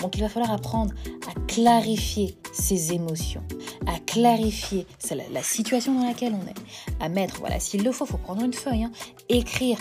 Donc 0.00 0.16
il 0.16 0.20
va 0.20 0.28
falloir 0.28 0.50
apprendre 0.50 0.92
à 1.30 1.40
clarifier 1.46 2.36
ses 2.52 2.92
émotions, 2.92 3.44
à 3.86 4.00
clarifier 4.00 4.84
la, 5.32 5.42
situation 5.44 5.94
dans 5.94 6.08
laquelle 6.08 6.32
on 6.34 6.44
est, 6.44 6.58
à 6.98 7.08
mettre, 7.08 7.38
voilà, 7.38 7.60
s'il 7.60 7.84
le 7.84 7.92
faut, 7.92 8.04
faut 8.04 8.18
prendre 8.18 8.42
une 8.42 8.52
feuille, 8.52 8.82
hein, 8.82 8.90
écrire 9.28 9.78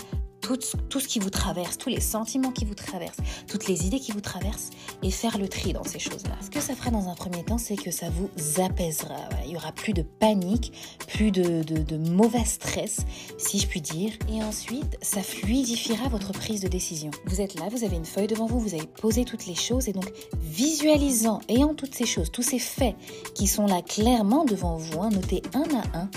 tout, 0.56 1.00
ce 1.00 1.08
qui 1.08 1.20
vous 1.20 1.30
traverse, 1.30 1.78
tous 1.78 1.90
les 1.90 2.00
sentiments 2.00 2.52
qui 2.52 2.66
vous 2.66 2.76
traversent, 2.76 3.18
toutes 3.48 3.68
les 3.68 3.86
idées 3.86 4.00
qui 4.00 4.12
vous 4.12 4.22
traversent 4.22 4.70
et 5.04 5.12
faire 5.12 5.38
le 5.38 5.48
tri 5.48 5.74
dans 5.74 5.84
ces 5.84 6.00
choses-là. 6.00 6.38
Ce 6.42 6.50
que 6.50 6.62
ça 6.62 6.76
fera 6.76 6.92
dans 6.92 7.10
un 7.10 7.16
premier 7.16 7.44
temps, 7.44 7.58
c'est 7.58 7.76
que 7.76 7.92
ça 7.92 8.08
vous 8.10 8.30
apaisera. 8.62 9.16
Il 9.46 9.52
y 9.52 9.56
aura 9.56 9.72
plus 9.72 9.94
de 9.94 10.02
panique, 10.02 10.74
plus 11.08 11.32
de, 11.32 11.98
mauvais 11.98 12.46
stress, 12.46 13.00
si 13.38 13.60
je 13.60 13.68
puis 13.68 13.82
dire. 13.82 14.14
Et 14.32 14.44
ensuite, 14.44 14.98
ça 15.02 15.22
fluidifiera 15.22 16.10
votre 16.10 16.32
prise 16.32 16.62
de 16.62 16.68
décision. 16.68 17.12
Vous 17.26 17.42
êtes 17.42 17.56
là, 17.56 17.68
vous 17.70 17.84
avez 17.84 17.96
une 17.96 18.06
feuille 18.06 18.28
devant 18.28 18.46
vous, 18.46 18.60
vous 18.60 18.74
avez 18.74 18.88
posé 18.88 19.26
toutes 19.26 19.46
les 19.46 19.56
choses 19.56 19.88
et 19.90 19.94
donc 19.94 20.12
visualisant, 20.42 21.42
ayant 21.50 21.74
toutes 21.74 21.96
ces 21.96 22.06
choses, 22.06 22.32
tous 22.32 22.44
ces 22.44 22.60
faits 22.60 22.96
qui 23.36 23.48
sont 23.48 23.66
là 23.66 23.82
clairement 23.82 24.46
devant 24.46 24.78
vous, 24.78 25.02
hein, 25.02 25.10
notez 25.10 25.42
un 25.54 25.64
à 25.76 26.00
un, 26.00 26.10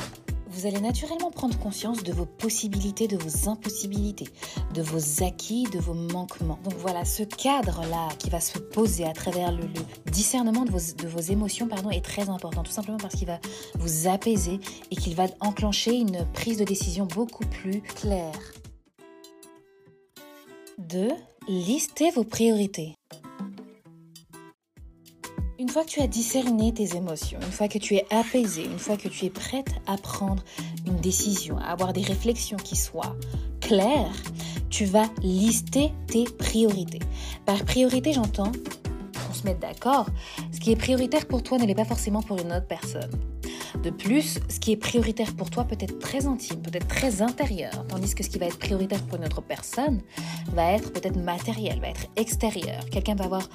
vous 0.50 0.66
allez 0.66 0.80
naturellement 0.80 1.30
prendre 1.30 1.56
conscience 1.58 2.02
de 2.02 2.12
vos 2.12 2.26
possibilités, 2.26 3.06
de 3.06 3.16
vos 3.16 3.48
impossibilités, 3.48 4.28
de 4.74 4.82
vos 4.82 5.22
acquis, 5.22 5.64
de 5.64 5.78
vos 5.78 5.94
manquements. 5.94 6.58
Donc 6.64 6.74
voilà, 6.74 7.04
ce 7.04 7.22
cadre-là 7.22 8.08
qui 8.18 8.30
va 8.30 8.40
se 8.40 8.58
poser 8.58 9.04
à 9.04 9.12
travers 9.12 9.52
le, 9.52 9.64
discernement 10.10 10.64
de 10.64 10.70
vos, 10.70 11.20
émotions 11.20 11.68
pardon, 11.68 11.90
est 11.90 12.04
très 12.04 12.28
important, 12.28 12.62
tout 12.62 12.72
simplement 12.72 12.98
parce 12.98 13.14
qu'il 13.14 13.28
va 13.28 13.38
vous 13.78 14.08
apaiser 14.08 14.60
et 14.90 14.96
qu'il 14.96 15.14
va 15.14 15.26
enclencher 15.40 15.94
une 15.94 16.26
prise 16.32 16.58
de 16.58 16.64
décision 16.64 17.06
beaucoup 17.06 17.46
plus 17.46 17.82
claire. 17.82 18.38
2. 20.78 21.10
Listez 21.48 22.10
vos 22.10 22.24
priorités. 22.24 22.94
Une 25.70 25.74
fois 25.74 25.84
que 25.84 25.90
tu 25.90 26.00
as 26.00 26.08
discerné 26.08 26.74
tes 26.74 26.96
émotions, 26.96 27.38
une 27.40 27.52
fois 27.52 27.68
que 27.68 27.78
tu 27.78 27.94
es 27.94 28.04
apaisé, 28.10 28.64
une 28.64 28.80
fois 28.80 28.96
que 28.96 29.06
tu 29.06 29.26
es 29.26 29.30
prête 29.30 29.68
à 29.86 29.96
prendre 29.96 30.42
une 30.84 30.96
décision, 30.96 31.58
à 31.58 31.66
avoir 31.66 31.92
des 31.92 32.02
réflexions 32.02 32.56
qui 32.56 32.74
soient 32.74 33.14
claires, 33.60 34.16
tu 34.68 34.84
vas 34.84 35.08
lister 35.22 35.92
tes 36.08 36.24
priorités. 36.24 36.98
Par 37.46 37.64
priorité, 37.64 38.12
j'entends 38.12 38.50
qu'on 38.50 39.32
se 39.32 39.44
mette 39.44 39.60
d'accord. 39.60 40.06
Ce 40.50 40.58
qui 40.58 40.72
est 40.72 40.76
prioritaire 40.76 41.26
pour 41.26 41.44
toi 41.44 41.56
ne 41.56 41.64
l'est 41.64 41.76
pas 41.76 41.84
forcément 41.84 42.20
pour 42.20 42.40
une 42.40 42.52
autre 42.52 42.66
personne. 42.66 43.12
De 43.82 43.90
plus, 43.90 44.38
ce 44.48 44.60
qui 44.60 44.72
est 44.72 44.76
prioritaire 44.76 45.34
pour 45.34 45.50
toi 45.50 45.64
peut 45.64 45.76
être 45.78 45.98
très 45.98 46.26
intime, 46.26 46.60
peut 46.62 46.70
être 46.74 46.88
très 46.88 47.22
intérieur, 47.22 47.86
tandis 47.88 48.14
que 48.14 48.22
ce 48.22 48.28
qui 48.28 48.38
va 48.38 48.46
être 48.46 48.58
prioritaire 48.58 49.02
pour 49.04 49.18
une 49.18 49.24
autre 49.24 49.40
personne 49.40 50.00
va 50.52 50.72
être 50.72 50.92
peut-être 50.92 51.16
matériel, 51.16 51.80
va 51.80 51.88
être 51.88 52.06
extérieur. 52.16 52.84
Quelqu'un 52.90 53.14
va 53.14 53.24
avoir 53.24 53.48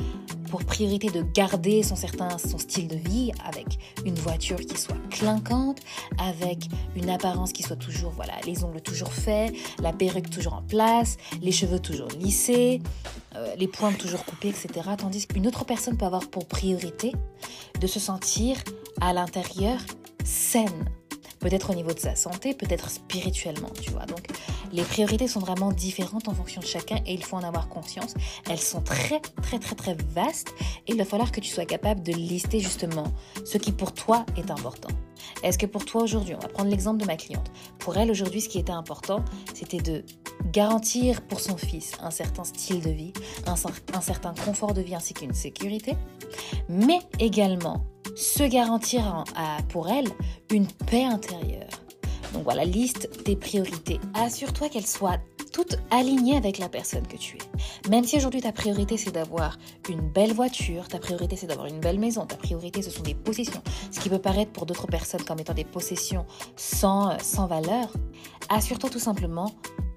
pour 0.49 0.63
priorité 0.63 1.09
de 1.09 1.21
garder 1.21 1.83
son 1.83 1.95
certain 1.95 2.37
son 2.37 2.57
style 2.57 2.87
de 2.87 2.95
vie 2.95 3.31
avec 3.43 3.79
une 4.05 4.15
voiture 4.15 4.57
qui 4.57 4.79
soit 4.79 4.97
clinquante, 5.09 5.79
avec 6.17 6.69
une 6.95 7.09
apparence 7.09 7.51
qui 7.51 7.63
soit 7.63 7.75
toujours 7.75 8.11
voilà, 8.11 8.33
les 8.45 8.63
ongles 8.63 8.81
toujours 8.81 9.11
faits, 9.11 9.53
la 9.81 9.91
perruque 9.91 10.29
toujours 10.29 10.53
en 10.53 10.61
place, 10.61 11.17
les 11.41 11.51
cheveux 11.51 11.79
toujours 11.79 12.09
lissés, 12.19 12.81
euh, 13.35 13.55
les 13.57 13.67
pointes 13.67 13.97
toujours 13.97 14.23
coupées, 14.25 14.49
etc. 14.49 14.69
Tandis 14.97 15.27
qu'une 15.27 15.47
autre 15.47 15.65
personne 15.65 15.97
peut 15.97 16.05
avoir 16.05 16.27
pour 16.29 16.45
priorité 16.45 17.11
de 17.79 17.87
se 17.87 17.99
sentir 17.99 18.57
à 19.01 19.13
l'intérieur 19.13 19.79
saine. 20.25 20.89
Peut-être 21.39 21.69
au 21.69 21.75
niveau 21.75 21.93
de 21.93 21.99
sa 21.99 22.15
santé, 22.15 22.53
peut-être 22.55 22.89
spirituellement, 22.89 23.69
tu 23.79 23.91
vois. 23.91 24.05
Donc, 24.05 24.27
Les 24.71 24.83
priorités 24.83 25.27
sont 25.27 25.39
vraiment 25.39 25.71
différentes 25.71 26.27
en 26.27 26.33
fonction 26.33 26.59
de 26.59 26.65
chacun 26.65 26.97
et 27.05 27.13
il 27.13 27.23
faut 27.23 27.37
en 27.37 27.43
avoir 27.43 27.69
conscience. 27.69 28.13
Elles 28.49 28.59
sont 28.59 28.81
très 28.81 29.19
très 29.19 29.59
très 29.59 29.75
très 29.75 29.95
vastes 30.13 30.53
et 30.87 30.91
il 30.91 30.97
va 30.97 31.05
falloir 31.05 31.31
que 31.31 31.39
tu 31.39 31.49
sois 31.49 31.65
capable 31.65 32.01
de 32.01 32.11
lister 32.11 32.59
justement 32.59 33.05
ce 33.45 33.57
qui 33.57 33.71
pour 33.71 33.93
toi 33.93 34.25
est 34.37 34.51
important. 34.51 34.89
Est-ce 35.43 35.57
que 35.57 35.65
pour 35.65 35.85
toi 35.85 36.03
aujourd'hui, 36.03 36.35
on 36.35 36.39
va 36.39 36.47
prendre 36.47 36.69
l'exemple 36.69 36.99
de 36.99 37.05
ma 37.05 37.15
cliente, 37.15 37.51
pour 37.79 37.95
elle 37.97 38.11
aujourd'hui 38.11 38.41
ce 38.41 38.49
qui 38.49 38.59
était 38.59 38.71
important, 38.71 39.23
c'était 39.53 39.77
de 39.77 40.03
garantir 40.51 41.21
pour 41.21 41.39
son 41.39 41.57
fils 41.57 41.93
un 42.01 42.11
certain 42.11 42.43
style 42.43 42.81
de 42.81 42.89
vie, 42.89 43.13
un, 43.45 43.55
un 43.93 44.01
certain 44.01 44.33
confort 44.33 44.73
de 44.73 44.81
vie 44.81 44.95
ainsi 44.95 45.13
qu'une 45.13 45.33
sécurité, 45.33 45.95
mais 46.67 46.99
également 47.19 47.85
se 48.15 48.43
garantir 48.43 49.23
pour 49.69 49.89
elle 49.89 50.07
une 50.51 50.67
paix 50.67 51.03
intérieure. 51.03 51.69
Donc 52.33 52.43
voilà, 52.43 52.65
liste 52.65 53.23
tes 53.23 53.35
priorités. 53.35 53.99
Assure-toi 54.13 54.69
qu'elles 54.69 54.87
soient 54.87 55.19
toutes 55.53 55.77
alignées 55.89 56.35
avec 56.35 56.57
la 56.57 56.67
personne 56.67 57.07
que 57.07 57.15
tu 57.15 57.37
es. 57.37 57.89
Même 57.89 58.03
si 58.03 58.17
aujourd'hui 58.17 58.41
ta 58.41 58.51
priorité 58.51 58.97
c'est 58.97 59.11
d'avoir 59.11 59.57
une 59.87 60.01
belle 60.01 60.33
voiture, 60.33 60.89
ta 60.89 60.99
priorité 60.99 61.37
c'est 61.37 61.47
d'avoir 61.47 61.67
une 61.67 61.79
belle 61.79 61.97
maison, 61.97 62.25
ta 62.25 62.35
priorité 62.35 62.81
ce 62.81 62.89
sont 62.89 63.03
des 63.03 63.13
possessions, 63.13 63.63
ce 63.89 64.01
qui 64.01 64.09
peut 64.09 64.19
paraître 64.19 64.51
pour 64.51 64.65
d'autres 64.65 64.87
personnes 64.87 65.23
comme 65.23 65.39
étant 65.39 65.53
des 65.53 65.63
possessions 65.63 66.25
sans, 66.57 67.17
sans 67.19 67.47
valeur, 67.47 67.93
assure-toi 68.49 68.89
tout 68.89 68.99
simplement 68.99 69.49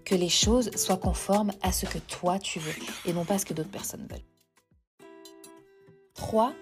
que 0.04 0.14
les 0.14 0.28
choses 0.28 0.70
soient 0.76 0.96
conformes 0.96 1.50
à 1.60 1.72
ce 1.72 1.86
que 1.86 1.98
toi 1.98 2.38
tu 2.38 2.60
veux 2.60 2.74
et 3.04 3.12
non 3.12 3.24
pas 3.24 3.34
à 3.34 3.38
ce 3.38 3.44
que 3.44 3.52
d'autres 3.52 3.68
personnes 3.68 4.06
veulent. 4.08 4.22
3. 6.14 6.52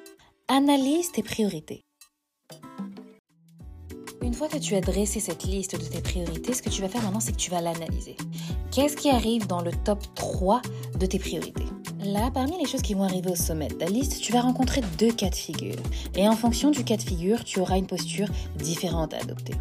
Analyse 0.48 1.10
tes 1.10 1.24
priorités. 1.24 1.84
Une 4.22 4.32
fois 4.32 4.46
que 4.46 4.58
tu 4.58 4.76
as 4.76 4.80
dressé 4.80 5.18
cette 5.18 5.42
liste 5.42 5.74
de 5.74 5.84
tes 5.84 6.00
priorités, 6.00 6.52
ce 6.54 6.62
que 6.62 6.68
tu 6.68 6.82
vas 6.82 6.88
faire 6.88 7.02
maintenant, 7.02 7.18
c'est 7.18 7.32
que 7.32 7.36
tu 7.36 7.50
vas 7.50 7.60
l'analyser. 7.60 8.16
Qu'est-ce 8.70 8.96
qui 8.96 9.10
arrive 9.10 9.48
dans 9.48 9.60
le 9.60 9.72
top 9.72 10.04
3 10.14 10.62
de 11.00 11.06
tes 11.06 11.18
priorités? 11.18 11.64
Là, 12.04 12.30
parmi 12.32 12.56
les 12.60 12.68
choses 12.68 12.82
qui 12.82 12.94
vont 12.94 13.02
arriver 13.02 13.28
au 13.28 13.34
sommet 13.34 13.66
de 13.66 13.74
ta 13.74 13.86
liste, 13.86 14.20
tu 14.20 14.32
vas 14.32 14.40
rencontrer 14.40 14.82
deux 14.98 15.10
cas 15.10 15.30
de 15.30 15.34
figure. 15.34 15.74
Et 16.14 16.28
en 16.28 16.36
fonction 16.36 16.70
du 16.70 16.84
cas 16.84 16.96
de 16.96 17.02
figure, 17.02 17.42
tu 17.42 17.58
auras 17.58 17.76
une 17.76 17.88
posture 17.88 18.28
différente 18.54 19.14
à 19.14 19.18
adopter. 19.18 19.54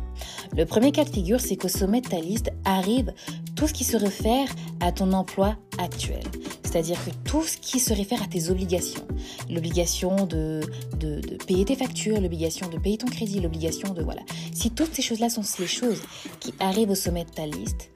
Le 0.55 0.65
premier 0.67 0.91
cas 0.91 1.03
de 1.03 1.09
figure, 1.09 1.41
c'est 1.41 1.55
qu'au 1.55 1.67
sommet 1.67 2.01
de 2.01 2.09
ta 2.09 2.19
liste 2.19 2.51
arrive 2.63 3.11
tout 3.55 3.67
ce 3.67 3.73
qui 3.73 3.83
se 3.83 3.97
réfère 3.97 4.47
à 4.81 4.91
ton 4.91 5.13
emploi 5.13 5.55
actuel. 5.77 6.23
C'est-à-dire 6.63 6.97
que 7.05 7.11
tout 7.23 7.43
ce 7.43 7.57
qui 7.57 7.79
se 7.79 7.93
réfère 7.93 8.21
à 8.21 8.27
tes 8.27 8.49
obligations. 8.49 9.07
L'obligation 9.49 10.25
de, 10.25 10.61
payer 11.47 11.63
tes 11.63 11.75
factures, 11.75 12.19
l'obligation 12.19 12.67
de 12.69 12.77
payer 12.77 12.97
ton 12.97 13.07
crédit, 13.07 13.39
l'obligation 13.39 13.93
de... 13.93 14.03
Voilà. 14.03 14.21
Si 14.53 14.71
toutes 14.71 14.93
ces 14.93 15.01
choses-là 15.01 15.29
sont 15.29 15.43
les 15.59 15.67
choses 15.67 16.01
qui 16.39 16.53
arrivent 16.59 16.89
au 16.89 16.95
sommet 16.95 17.23
de 17.23 17.29
ta 17.29 17.45
liste, 17.45 17.91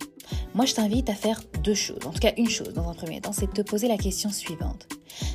moi, 0.54 0.66
je 0.66 0.74
t'invite 0.74 1.10
à 1.10 1.14
faire 1.14 1.42
deux 1.64 1.74
choses. 1.74 2.06
En 2.06 2.12
tout 2.12 2.20
cas, 2.20 2.32
une 2.38 2.50
chose 2.50 2.74
dans 2.74 2.90
un 2.90 2.94
premier 2.94 3.22
temps, 3.22 3.34
c'est 3.34 3.48
de 3.48 3.52
te 3.52 3.62
poser 3.62 3.88
la 3.88 3.98
question 3.98 4.32
suivante. 4.32 4.88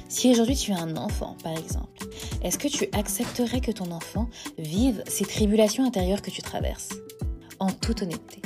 Si 0.09 0.31
aujourd'hui 0.31 0.57
tu 0.57 0.73
as 0.73 0.79
un 0.79 0.97
enfant, 0.97 1.37
par 1.43 1.53
exemple, 1.53 2.09
est-ce 2.43 2.59
que 2.59 2.69
tu 2.69 2.89
accepterais 2.93 3.61
que 3.61 3.73
ton 3.73 3.91
enfant 3.91 4.29
vive 4.59 5.03
ces 5.07 5.25
tribulations 5.25 5.85
intérieures 5.85 6.23
que 6.23 6.31
tu 6.31 6.43
traverses? 6.43 6.91
En 7.61 7.71
toute 7.71 8.03
honnêteté. 8.03 8.41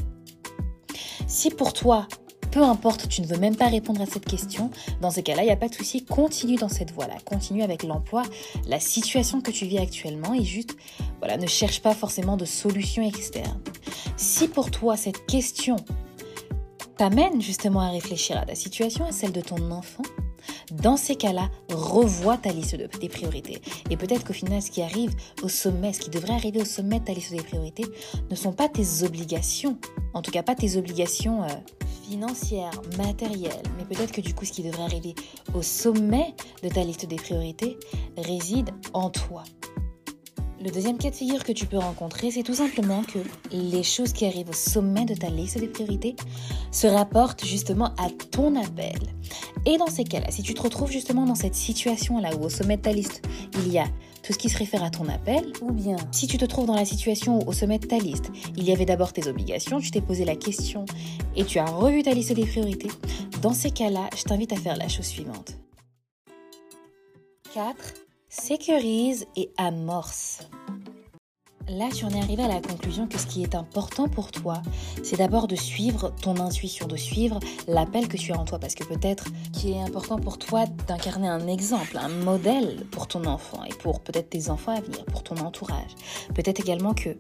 Si 1.29 1.51
pour 1.51 1.75
toi, 1.75 2.09
peu 2.51 2.63
importe, 2.63 3.07
tu 3.07 3.21
ne 3.21 3.27
veux 3.27 3.37
même 3.37 3.55
pas 3.55 3.69
répondre 3.69 4.01
à 4.01 4.07
cette 4.07 4.25
question, 4.25 4.71
dans 5.03 5.11
ces 5.11 5.23
cas-là, 5.23 5.43
il 5.43 5.45
n'y 5.45 5.53
a 5.53 5.57
pas 5.57 5.69
de 5.69 5.75
souci, 5.75 6.03
continue 6.07 6.57
dans 6.57 6.71
cette 6.71 6.91
voie-là, 6.91 7.17
continue 7.27 7.63
avec 7.63 7.83
l'emploi, 7.83 8.23
la 8.67 8.81
situation 8.81 9.43
que 9.43 9.51
tu 9.51 9.67
vis 9.67 9.79
actuellement 9.79 10.33
et 10.33 10.43
juste, 10.43 10.75
voilà, 11.19 11.37
ne 11.37 11.47
cherche 11.47 11.83
pas 11.83 11.95
forcément 11.95 12.39
de 12.39 12.47
solution 12.47 13.07
externe. 13.07 13.61
Si 14.17 14.49
pour 14.49 14.71
toi, 14.71 14.97
cette 14.97 15.27
question 15.27 15.77
t'amène 16.97 17.43
justement 17.43 17.81
à 17.81 17.91
réfléchir 17.91 18.39
à 18.39 18.47
ta 18.47 18.55
situation, 18.55 19.05
à 19.05 19.13
celle 19.13 19.33
de 19.33 19.43
ton 19.43 19.71
enfant, 19.71 20.03
dans 20.73 20.97
ces 20.97 21.17
cas-là, 21.17 21.51
revois 21.71 22.37
ta 22.37 22.51
liste 22.51 22.77
de 22.77 22.87
tes 22.87 23.09
priorités. 23.09 23.61
Et 23.91 23.97
peut-être 23.97 24.25
qu'au 24.25 24.33
final, 24.33 24.63
ce 24.63 24.71
qui 24.71 24.83
arrive 24.83 25.15
au 25.43 25.49
sommet, 25.49 25.93
ce 25.93 26.01
qui 26.01 26.11
devrait 26.11 26.35
arriver 26.35 26.61
au 26.61 26.65
sommet 26.65 27.01
de 27.01 27.05
ta 27.05 27.13
liste 27.13 27.33
des 27.33 27.43
priorités, 27.43 27.85
ne 28.31 28.35
sont 28.35 28.53
pas 28.53 28.69
tes 28.69 29.03
obligations. 29.05 29.79
En 30.15 30.23
tout 30.23 30.31
cas, 30.31 30.43
pas 30.43 30.55
tes 30.55 30.77
obligations 30.77 31.43
euh, 31.43 31.49
financières, 32.09 32.81
matérielles. 32.97 33.63
Mais 33.77 33.85
peut-être 33.85 34.13
que 34.13 34.21
du 34.21 34.35
coup, 34.35 34.45
ce 34.45 34.53
qui 34.53 34.63
devrait 34.63 34.83
arriver 34.83 35.15
au 35.55 35.63
sommet 35.63 36.35
de 36.63 36.69
ta 36.69 36.83
liste 36.83 37.07
des 37.07 37.17
priorités 37.17 37.79
réside 38.17 38.71
en 38.93 39.11
toi. 39.11 39.45
Le 40.61 40.73
deuxième 40.73 40.99
cas 40.99 41.11
de 41.11 41.15
figure 41.15 41.45
que 41.45 41.53
tu 41.53 41.67
peux 41.67 41.79
rencontrer, 41.79 42.33
c'est 42.33 42.43
tout 42.43 42.55
simplement 42.55 43.05
que 43.05 43.21
les 43.53 43.85
choses 43.85 44.13
qui 44.13 44.27
arrivent 44.27 44.49
au 44.49 44.55
sommet 44.55 45.05
de 45.05 45.15
ta 45.15 45.31
liste 45.31 45.57
des 45.59 45.69
priorités 45.69 46.17
se 46.73 46.89
rapportent 46.89 47.45
justement 47.45 47.95
à 47.97 48.09
ton 48.33 48.57
appel. 48.57 48.99
Et 49.67 49.79
dans 49.79 49.87
ces 49.87 50.03
cas-là, 50.03 50.27
si 50.31 50.43
tu 50.43 50.55
te 50.55 50.61
retrouves 50.61 50.91
justement 50.91 51.27
dans 51.27 51.37
cette 51.37 51.55
situation-là 51.55 52.35
où 52.37 52.45
au 52.45 52.49
sommet 52.49 52.77
de 52.77 52.83
ta 52.83 52.93
liste, 52.93 53.23
il 53.59 53.73
y 53.73 53.79
a 53.79 53.85
tout 54.25 54.33
ce 54.33 54.39
qui 54.39 54.49
se 54.49 54.59
réfère 54.59 54.83
à 54.83 54.91
ton 54.91 55.09
appel, 55.09 55.53
ou 55.63 55.71
bien 55.71 55.97
si 56.11 56.27
tu 56.27 56.39
te 56.39 56.45
trouves 56.45 56.67
dans 56.67 56.75
la 56.75 56.85
situation 56.85 57.39
où 57.39 57.49
au 57.49 57.53
sommet 57.53 57.79
de 57.79 57.87
ta 57.87 57.99
liste, 57.99 58.33
il 58.57 58.65
y 58.65 58.73
avait 58.73 58.85
d'abord 58.85 59.13
tes 59.13 59.29
obligations, 59.29 59.79
tu 59.79 59.93
t'es 59.93 60.01
posé 60.01 60.25
la 60.25 60.35
question 60.35 60.87
et 61.37 61.45
tu 61.45 61.61
as 61.61 61.67
revu 61.67 62.03
ta 62.03 62.11
liste 62.11 62.33
des 62.33 62.47
priorités, 62.47 62.91
dans 63.43 63.53
ces 63.53 63.71
cas-là, 63.71 64.11
je 64.17 64.25
t'invite 64.25 64.53
à 64.53 64.57
faire 64.57 64.77
la 64.77 64.89
chose 64.89 65.07
suivante. 65.07 65.53
4 67.55 68.08
sécurise 68.29 69.27
et 69.37 69.51
amorce. 69.57 70.41
Là, 71.69 71.89
tu 71.95 72.07
en 72.07 72.11
es 72.11 72.19
arrivé 72.19 72.43
à 72.43 72.49
la 72.49 72.63
conclusion 72.63 73.07
que 73.07 73.19
ce 73.19 73.27
qui 73.27 73.43
est 73.43 73.55
important 73.55 74.09
pour 74.09 74.31
toi, 74.31 74.63
c'est 75.03 75.17
d'abord 75.17 75.47
de 75.47 75.57
suivre 75.57 76.15
ton 76.23 76.41
intuition, 76.41 76.87
de 76.87 76.97
suivre 76.97 77.41
l'appel 77.67 78.09
que 78.09 78.17
tu 78.17 78.33
as 78.33 78.39
en 78.39 78.47
toi, 78.47 78.59
parce 78.59 78.75
que 78.75 78.85
peut-être 78.85 79.27
qu'il 79.53 79.73
est 79.73 79.81
important 79.81 80.19
pour 80.19 80.39
toi 80.39 80.65
d'incarner 80.87 81.29
un 81.29 81.47
exemple, 81.47 81.99
un 81.99 82.09
modèle 82.09 82.87
pour 82.91 83.07
ton 83.07 83.27
enfant 83.27 83.65
et 83.65 83.75
pour 83.75 84.01
peut-être 84.01 84.31
tes 84.31 84.49
enfants 84.49 84.77
à 84.77 84.81
venir, 84.81 85.05
pour 85.07 85.23
ton 85.23 85.37
entourage. 85.37 85.95
Peut-être 86.35 86.61
également 86.61 86.95
que 86.95 87.11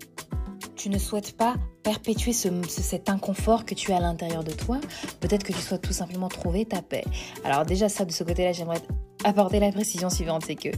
tu 0.77 0.89
ne 0.89 0.99
souhaites 0.99 1.37
pas 1.37 1.57
perpétuer 1.83 2.33
cet 2.33 3.11
inconfort 3.11 3.67
que 3.67 3.75
tu 3.75 3.93
as 3.93 3.97
à 3.97 4.01
l'intérieur 4.01 4.45
de 4.45 4.53
toi. 4.53 4.79
Peut-être 5.21 5.43
que 5.43 5.53
tu 5.53 5.59
souhaites 5.59 5.83
tout 5.83 5.93
simplement 5.93 6.29
trouver 6.29 6.65
ta 6.65 6.81
paix. 6.81 7.05
Alors 7.45 7.67
déjà 7.67 7.89
ça, 7.89 8.05
de 8.05 8.13
ce 8.13 8.25
côté-là, 8.25 8.53
j'aimerais 8.53 8.81
apporter 9.25 9.61
la 9.61 9.73
précision 9.73 10.11
suivante, 10.11 10.43
c'est 10.47 10.55
que 10.55 10.71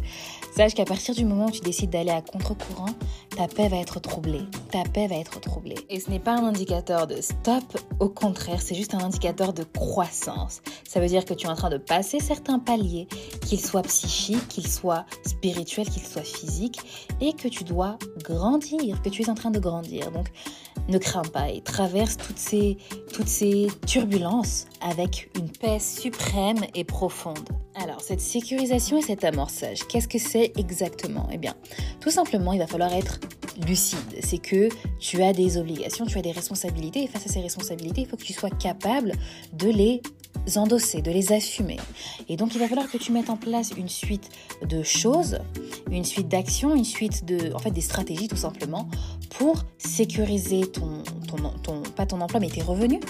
sache 0.56 0.74
qu'à 0.74 0.84
partir 0.84 1.14
du 1.14 1.24
moment 1.24 1.46
où 1.46 1.50
tu 1.50 1.60
décides 1.60 1.90
d'aller 1.90 2.10
à 2.10 2.22
contre-courant, 2.22 2.90
ta 3.36 3.46
paix 3.46 3.68
va 3.68 3.76
être 3.76 4.00
troublée. 4.00 4.42
Ta 4.70 4.82
paix 4.82 5.06
va 5.06 5.16
être 5.16 5.40
troublée. 5.40 5.76
Et 5.88 6.00
ce 6.00 6.10
n'est 6.10 6.18
pas 6.18 6.32
un 6.32 6.44
indicateur 6.44 7.06
de 7.06 7.20
stop, 7.20 7.64
au 8.00 8.08
contraire, 8.08 8.60
c'est 8.60 8.74
juste 8.74 8.94
un 8.94 9.00
indicateur 9.00 9.52
de 9.52 9.62
croissance. 9.62 10.62
Ça 10.88 11.00
veut 11.00 11.06
dire 11.06 11.24
que 11.24 11.34
tu 11.34 11.46
es 11.46 11.50
en 11.50 11.54
train 11.54 11.70
de 11.70 11.78
passer 11.78 12.20
certains 12.20 12.58
paliers, 12.58 13.08
qu'ils 13.46 13.60
soient 13.60 13.82
psychiques, 13.82 14.48
qu'ils 14.48 14.68
soient 14.68 15.06
spirituels, 15.24 15.88
qu'ils 15.88 16.06
soient 16.06 16.22
physiques, 16.22 16.80
et 17.20 17.32
que 17.32 17.48
tu 17.48 17.64
dois 17.64 17.98
grandir, 18.22 19.00
que 19.02 19.08
tu 19.08 19.22
es 19.22 19.30
en 19.30 19.34
train 19.34 19.50
de 19.50 19.58
grandir. 19.58 20.10
Donc 20.10 20.28
ne 20.88 20.98
crains 20.98 21.22
pas 21.22 21.50
et 21.50 21.60
traverse 21.60 22.16
toutes 22.16 22.38
ces, 22.38 22.76
toutes 23.12 23.28
ces 23.28 23.68
turbulences 23.86 24.66
avec 24.80 25.30
une 25.36 25.50
paix 25.50 25.78
suprême 25.78 26.58
et 26.74 26.84
profonde. 26.84 27.48
Alors, 27.74 28.00
cette 28.00 28.20
sécurisation 28.20 28.98
et 28.98 29.02
cet 29.02 29.24
amorçage, 29.24 29.86
qu'est-ce 29.88 30.08
que 30.08 30.18
c'est 30.18 30.52
exactement? 30.56 31.28
Eh 31.32 31.38
bien, 31.38 31.54
tout 32.00 32.10
simplement, 32.10 32.52
il 32.52 32.58
va 32.58 32.66
falloir 32.66 32.92
être 32.92 33.20
lucide. 33.66 33.98
C'est 34.20 34.38
que 34.38 34.68
tu 34.98 35.22
as 35.22 35.32
des 35.32 35.56
obligations, 35.56 36.04
tu 36.04 36.18
as 36.18 36.22
des 36.22 36.32
responsabilités, 36.32 37.04
et 37.04 37.06
face 37.06 37.26
à 37.26 37.28
ces 37.28 37.40
responsabilités, 37.40 38.02
il 38.02 38.06
faut 38.06 38.16
que 38.16 38.24
tu 38.24 38.32
sois 38.32 38.50
capable 38.50 39.12
de 39.52 39.68
les 39.68 40.02
endosser, 40.56 41.02
de 41.02 41.10
les 41.10 41.32
assumer. 41.32 41.78
Et 42.28 42.36
donc, 42.36 42.54
il 42.54 42.60
va 42.60 42.68
falloir 42.68 42.90
que 42.90 42.98
tu 42.98 43.12
mettes 43.12 43.30
en 43.30 43.36
place 43.36 43.70
une 43.76 43.88
suite 43.88 44.28
de 44.68 44.82
choses, 44.82 45.38
une 45.90 46.04
suite 46.04 46.28
d'actions, 46.28 46.74
une 46.74 46.84
suite 46.84 47.24
de, 47.24 47.52
en 47.54 47.58
fait, 47.58 47.70
des 47.70 47.80
stratégies 47.80 48.28
tout 48.28 48.36
simplement 48.36 48.88
pour 49.30 49.64
sécuriser 49.78 50.66
ton, 50.66 51.02
ton, 51.28 51.36
ton, 51.62 51.82
pas 51.82 52.06
ton 52.06 52.20
emploi, 52.20 52.40
mais 52.40 52.48
tes 52.48 52.62
revenus, 52.62 53.00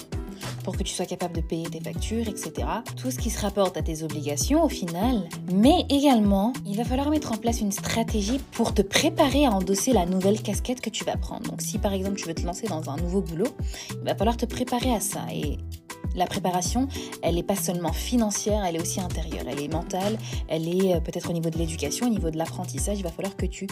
pour 0.63 0.77
que 0.77 0.83
tu 0.83 0.93
sois 0.93 1.05
capable 1.05 1.35
de 1.35 1.41
payer 1.41 1.67
tes 1.69 1.79
factures, 1.79 2.27
etc. 2.27 2.67
Tout 2.95 3.11
ce 3.11 3.17
qui 3.17 3.29
se 3.29 3.41
rapporte 3.41 3.77
à 3.77 3.81
tes 3.81 4.03
obligations 4.03 4.63
au 4.63 4.69
final. 4.69 5.27
Mais 5.51 5.85
également, 5.89 6.53
il 6.65 6.77
va 6.77 6.83
falloir 6.83 7.09
mettre 7.09 7.31
en 7.31 7.37
place 7.37 7.61
une 7.61 7.71
stratégie 7.71 8.39
pour 8.51 8.73
te 8.73 8.81
préparer 8.81 9.45
à 9.45 9.51
endosser 9.51 9.93
la 9.93 10.05
nouvelle 10.05 10.41
casquette 10.41 10.81
que 10.81 10.89
tu 10.89 11.03
vas 11.03 11.17
prendre. 11.17 11.49
Donc 11.49 11.61
si 11.61 11.77
par 11.77 11.93
exemple 11.93 12.15
tu 12.15 12.27
veux 12.27 12.33
te 12.33 12.45
lancer 12.45 12.67
dans 12.67 12.89
un 12.89 12.97
nouveau 12.97 13.21
boulot, 13.21 13.47
il 13.91 14.05
va 14.05 14.15
falloir 14.15 14.37
te 14.37 14.45
préparer 14.45 14.93
à 14.93 14.99
ça. 14.99 15.21
Et 15.33 15.57
la 16.15 16.25
préparation, 16.25 16.87
elle 17.21 17.35
n'est 17.35 17.43
pas 17.43 17.55
seulement 17.55 17.93
financière, 17.93 18.63
elle 18.65 18.75
est 18.75 18.81
aussi 18.81 18.99
intérieure, 18.99 19.45
elle 19.47 19.61
est 19.61 19.71
mentale, 19.71 20.17
elle 20.47 20.67
est 20.67 20.95
euh, 20.95 20.99
peut-être 20.99 21.29
au 21.29 21.33
niveau 21.33 21.49
de 21.49 21.57
l'éducation, 21.57 22.07
au 22.07 22.09
niveau 22.09 22.29
de 22.29 22.37
l'apprentissage. 22.37 22.97
Il 22.99 23.03
va 23.03 23.11
falloir 23.11 23.35
que 23.35 23.45
tu 23.45 23.67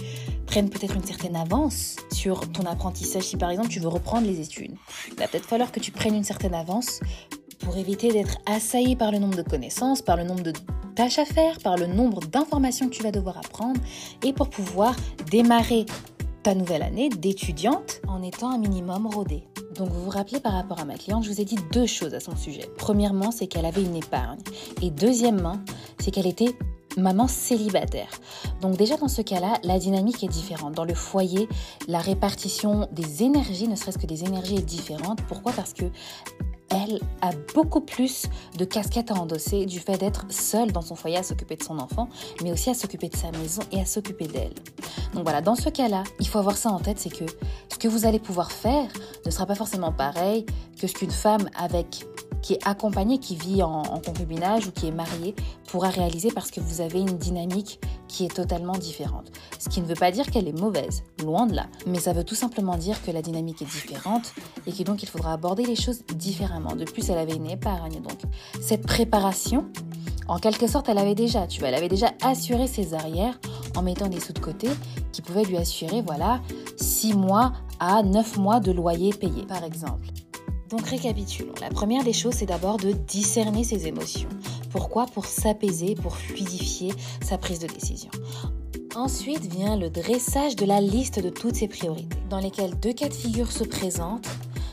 prennes 0.45 0.69
peut-être 0.69 0.95
une 0.95 1.03
certaine 1.05 1.35
avance 1.35 1.97
sur 2.11 2.51
ton 2.51 2.65
apprentissage. 2.65 3.23
Si 3.23 3.37
par 3.37 3.49
exemple 3.49 3.69
tu 3.69 3.79
veux 3.79 3.87
reprendre 3.87 4.27
les 4.27 4.39
études, 4.39 4.75
il 5.09 5.15
va 5.15 5.27
peut-être 5.27 5.45
falloir 5.45 5.71
que 5.71 5.79
tu 5.79 5.91
prennes 5.91 6.15
une 6.15 6.23
certaine 6.23 6.53
avance 6.53 6.99
pour 7.59 7.77
éviter 7.77 8.11
d'être 8.11 8.37
assailli 8.45 8.95
par 8.95 9.11
le 9.11 9.19
nombre 9.19 9.35
de 9.35 9.43
connaissances, 9.43 10.01
par 10.01 10.15
le 10.15 10.23
nombre 10.23 10.43
de 10.43 10.53
tâches 10.95 11.19
à 11.19 11.25
faire, 11.25 11.59
par 11.59 11.77
le 11.77 11.87
nombre 11.87 12.21
d'informations 12.21 12.87
que 12.87 12.95
tu 12.95 13.03
vas 13.03 13.11
devoir 13.11 13.37
apprendre 13.37 13.79
et 14.23 14.33
pour 14.33 14.49
pouvoir 14.49 14.95
démarrer 15.29 15.85
ta 16.43 16.55
nouvelle 16.55 16.83
année 16.83 17.09
d'étudiante 17.09 18.01
en 18.07 18.21
étant 18.23 18.51
un 18.51 18.57
minimum 18.57 19.07
rodée. 19.07 19.43
Donc 19.75 19.89
vous 19.89 20.03
vous 20.03 20.09
rappelez 20.09 20.39
par 20.39 20.53
rapport 20.53 20.79
à 20.79 20.85
ma 20.85 20.95
cliente, 20.95 21.23
je 21.23 21.29
vous 21.29 21.41
ai 21.41 21.45
dit 21.45 21.57
deux 21.71 21.85
choses 21.85 22.13
à 22.13 22.19
son 22.19 22.35
sujet. 22.35 22.69
Premièrement, 22.77 23.31
c'est 23.31 23.47
qu'elle 23.47 23.65
avait 23.65 23.83
une 23.83 23.95
épargne. 23.95 24.39
Et 24.81 24.89
deuxièmement, 24.89 25.57
c'est 25.99 26.11
qu'elle 26.11 26.27
était 26.27 26.55
maman 26.97 27.27
célibataire. 27.27 28.09
Donc 28.61 28.77
déjà 28.77 28.97
dans 28.97 29.07
ce 29.07 29.21
cas-là, 29.21 29.59
la 29.63 29.79
dynamique 29.79 30.23
est 30.23 30.27
différente. 30.27 30.73
Dans 30.73 30.85
le 30.85 30.95
foyer, 30.95 31.47
la 31.87 31.99
répartition 31.99 32.87
des 32.91 33.23
énergies, 33.23 33.67
ne 33.67 33.75
serait-ce 33.75 33.97
que 33.97 34.07
des 34.07 34.23
énergies, 34.23 34.55
est 34.55 34.65
différente. 34.65 35.19
Pourquoi? 35.27 35.51
Parce 35.53 35.73
que 35.73 35.85
elle 36.69 36.99
a 37.21 37.31
beaucoup 37.53 37.81
plus 37.81 38.27
de 38.57 38.65
casquettes 38.65 39.11
à 39.11 39.15
endosser 39.15 39.65
du 39.65 39.79
fait 39.79 39.97
d'être 39.97 40.25
seule 40.29 40.71
dans 40.71 40.81
son 40.81 40.95
foyer 40.95 41.17
à 41.17 41.23
s'occuper 41.23 41.55
de 41.55 41.63
son 41.63 41.79
enfant, 41.79 42.09
mais 42.43 42.51
aussi 42.51 42.69
à 42.69 42.73
s'occuper 42.73 43.09
de 43.09 43.15
sa 43.15 43.31
maison 43.31 43.61
et 43.71 43.81
à 43.81 43.85
s'occuper 43.85 44.27
d'elle. 44.27 44.53
Donc 45.13 45.23
voilà, 45.23 45.41
dans 45.41 45.55
ce 45.55 45.69
cas-là, 45.69 46.03
il 46.19 46.27
faut 46.27 46.39
avoir 46.39 46.57
ça 46.57 46.69
en 46.69 46.79
tête, 46.79 46.99
c'est 46.99 47.09
que 47.09 47.25
ce 47.71 47.77
que 47.77 47.87
vous 47.87 48.05
allez 48.05 48.19
pouvoir 48.19 48.51
faire 48.51 48.87
ne 49.25 49.31
sera 49.31 49.45
pas 49.45 49.55
forcément 49.55 49.91
pareil 49.91 50.45
que 50.79 50.87
ce 50.87 50.93
qu'une 50.93 51.11
femme 51.11 51.49
qui 52.41 52.53
est 52.53 52.67
accompagnée, 52.67 53.17
qui 53.17 53.35
vit 53.35 53.63
en, 53.63 53.83
concubinage 53.99 54.67
ou 54.67 54.71
qui 54.71 54.87
est 54.87 54.91
mariée 54.91 55.35
pourra 55.67 55.89
réaliser 55.89 56.31
parce 56.31 56.51
que 56.51 56.59
vous 56.59 56.81
avez 56.81 56.99
une 56.99 57.17
dynamique 57.17 57.79
qui 58.09 58.25
est 58.25 58.35
totalement 58.35 58.73
différente. 58.73 59.31
Ce 59.57 59.69
qui 59.69 59.79
ne 59.79 59.85
veut 59.85 59.95
pas 59.95 60.11
dire 60.11 60.29
qu'elle 60.29 60.49
est 60.49 60.59
mauvaise, 60.59 61.03
loin 61.23 61.45
de 61.45 61.55
là, 61.55 61.67
mais 61.87 61.99
ça 61.99 62.11
veut 62.11 62.25
tout 62.25 62.35
simplement 62.35 62.75
dire 62.75 63.01
que 63.01 63.11
la 63.11 63.21
dynamique 63.21 63.61
est 63.61 63.71
différente 63.71 64.33
et 64.67 64.73
que 64.73 64.83
donc 64.83 65.01
il 65.03 65.07
faudra 65.07 65.31
aborder 65.31 65.63
les 65.63 65.77
choses 65.77 66.01
différemment. 66.15 66.75
De 66.75 66.83
plus, 66.83 67.09
elle 67.09 67.17
avait 67.19 67.35
une 67.35 67.49
épargne, 67.49 68.01
donc 68.01 68.19
cette 68.59 68.85
préparation, 68.85 69.67
en 70.27 70.39
quelque 70.39 70.67
sorte, 70.67 70.89
elle 70.89 70.97
avait 70.97 71.15
déjà, 71.15 71.47
tu 71.47 71.59
vois, 71.59 71.69
elle 71.69 71.75
avait 71.75 71.87
déjà 71.87 72.11
assuré 72.21 72.67
ses 72.67 72.93
arrières 72.93 73.39
en 73.75 73.83
mettant 73.83 74.07
des 74.07 74.19
sous 74.19 74.33
de 74.33 74.39
côté 74.39 74.67
qui 75.11 75.21
pouvaient 75.21 75.45
lui 75.45 75.57
assurer, 75.57 76.01
voilà, 76.01 76.41
6 76.77 77.13
mois 77.13 77.53
à 77.79 78.03
9 78.03 78.37
mois 78.37 78.59
de 78.59 78.71
loyer 78.71 79.13
payé, 79.13 79.43
par 79.47 79.63
exemple. 79.63 80.07
Donc 80.69 80.85
récapitulons. 80.87 81.53
La 81.61 81.69
première 81.69 82.03
des 82.03 82.13
choses, 82.13 82.35
c'est 82.35 82.45
d'abord 82.45 82.77
de 82.77 82.91
discerner 82.91 83.63
ses 83.63 83.87
émotions. 83.87 84.29
Pourquoi? 84.69 85.05
Pour 85.07 85.25
s'apaiser, 85.25 85.95
pour 85.95 86.15
fluidifier 86.15 86.93
sa 87.21 87.37
prise 87.37 87.59
de 87.59 87.67
décision. 87.67 88.11
Ensuite 88.95 89.45
vient 89.45 89.77
le 89.77 89.89
dressage 89.89 90.55
de 90.55 90.65
la 90.65 90.81
liste 90.81 91.19
de 91.19 91.29
toutes 91.29 91.55
ses 91.55 91.67
priorités, 91.67 92.17
dans 92.29 92.39
lesquelles 92.39 92.79
deux 92.79 92.93
cas 92.93 93.07
de 93.07 93.13
figure 93.13 93.51
se 93.51 93.63
présentent. 93.63 94.27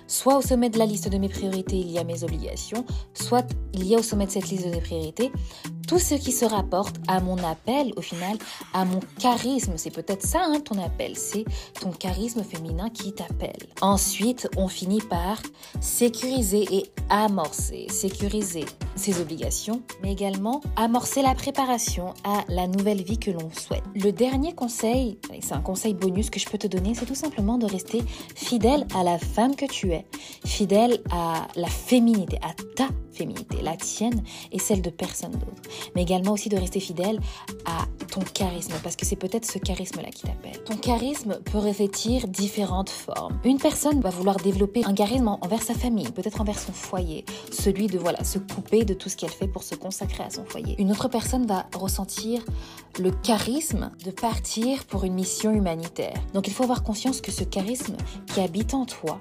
Soit 0.08 0.38
au 0.38 0.42
sommet 0.42 0.70
de 0.70 0.78
la 0.78 0.86
liste 0.86 1.08
de 1.08 1.18
mes 1.18 1.28
priorités, 1.28 1.76
il 1.76 1.90
y 1.90 1.98
a 1.98 2.04
mes 2.04 2.22
obligations, 2.22 2.84
soit 3.12 3.46
il 3.74 3.86
y 3.86 3.94
a 3.94 3.98
au 3.98 4.02
sommet 4.02 4.26
de 4.26 4.30
cette 4.30 4.48
liste 4.48 4.72
de 4.72 4.80
priorités 4.80 5.32
tout 5.86 5.98
ce 5.98 6.14
qui 6.14 6.32
se 6.32 6.44
rapporte 6.44 6.96
à 7.08 7.20
mon 7.20 7.38
appel, 7.38 7.92
au 7.96 8.02
final, 8.02 8.36
à 8.72 8.84
mon 8.84 9.00
charisme. 9.18 9.74
C'est 9.76 9.90
peut-être 9.90 10.22
ça, 10.22 10.42
hein, 10.44 10.60
ton 10.60 10.82
appel. 10.82 11.16
C'est 11.16 11.44
ton 11.80 11.90
charisme 11.90 12.42
féminin 12.42 12.90
qui 12.90 13.12
t'appelle. 13.12 13.66
Ensuite, 13.80 14.48
on 14.56 14.68
finit 14.68 15.00
par 15.00 15.40
sécuriser 15.80 16.66
et 16.70 16.86
amorcer. 17.08 17.86
Sécuriser 17.90 18.64
ses 18.96 19.20
obligations, 19.20 19.82
mais 20.02 20.12
également 20.12 20.62
amorcer 20.76 21.22
la 21.22 21.34
préparation 21.34 22.14
à 22.24 22.44
la 22.48 22.66
nouvelle 22.66 23.02
vie 23.02 23.18
que 23.18 23.30
l'on 23.30 23.50
souhaite. 23.50 23.84
Le 23.94 24.10
dernier 24.10 24.54
conseil, 24.54 25.18
c'est 25.40 25.52
un 25.52 25.60
conseil 25.60 25.94
bonus 25.94 26.30
que 26.30 26.40
je 26.40 26.46
peux 26.46 26.58
te 26.58 26.66
donner, 26.66 26.94
c'est 26.94 27.06
tout 27.06 27.14
simplement 27.14 27.58
de 27.58 27.66
rester 27.66 28.02
fidèle 28.34 28.86
à 28.94 29.04
la 29.04 29.18
femme 29.18 29.54
que 29.54 29.66
tu 29.66 29.92
es, 29.92 30.06
fidèle 30.44 31.02
à 31.10 31.46
la 31.56 31.68
féminité, 31.68 32.38
à 32.42 32.54
ta 32.74 32.88
féminité, 33.12 33.55
la 33.66 33.76
tienne 33.76 34.22
et 34.52 34.58
celle 34.58 34.80
de 34.80 34.90
personne 34.90 35.32
d'autre. 35.32 35.62
Mais 35.94 36.02
également 36.02 36.32
aussi 36.32 36.48
de 36.48 36.56
rester 36.56 36.80
fidèle 36.80 37.20
à 37.66 37.84
ton 38.10 38.22
charisme, 38.22 38.72
parce 38.82 38.96
que 38.96 39.04
c'est 39.04 39.16
peut-être 39.16 39.44
ce 39.44 39.58
charisme-là 39.58 40.10
qui 40.10 40.22
t'appelle. 40.22 40.62
Ton 40.64 40.76
charisme 40.76 41.38
peut 41.44 41.58
revêtir 41.58 42.28
différentes 42.28 42.88
formes. 42.88 43.38
Une 43.44 43.58
personne 43.58 44.00
va 44.00 44.10
vouloir 44.10 44.36
développer 44.36 44.84
un 44.84 44.94
charisme 44.94 45.28
envers 45.28 45.62
sa 45.62 45.74
famille, 45.74 46.10
peut-être 46.12 46.40
envers 46.40 46.58
son 46.58 46.72
foyer, 46.72 47.24
celui 47.52 47.88
de 47.88 47.98
voilà 47.98 48.24
se 48.24 48.38
couper 48.38 48.84
de 48.84 48.94
tout 48.94 49.08
ce 49.08 49.16
qu'elle 49.16 49.30
fait 49.30 49.48
pour 49.48 49.64
se 49.64 49.74
consacrer 49.74 50.24
à 50.24 50.30
son 50.30 50.44
foyer. 50.44 50.76
Une 50.78 50.90
autre 50.90 51.08
personne 51.08 51.46
va 51.46 51.66
ressentir 51.76 52.42
le 52.98 53.10
charisme 53.10 53.90
de 54.04 54.10
partir 54.10 54.84
pour 54.84 55.04
une 55.04 55.14
mission 55.14 55.50
humanitaire. 55.50 56.18
Donc 56.32 56.46
il 56.46 56.54
faut 56.54 56.62
avoir 56.62 56.82
conscience 56.82 57.20
que 57.20 57.32
ce 57.32 57.44
charisme 57.44 57.96
qui 58.32 58.40
habite 58.40 58.72
en 58.72 58.86
toi, 58.86 59.18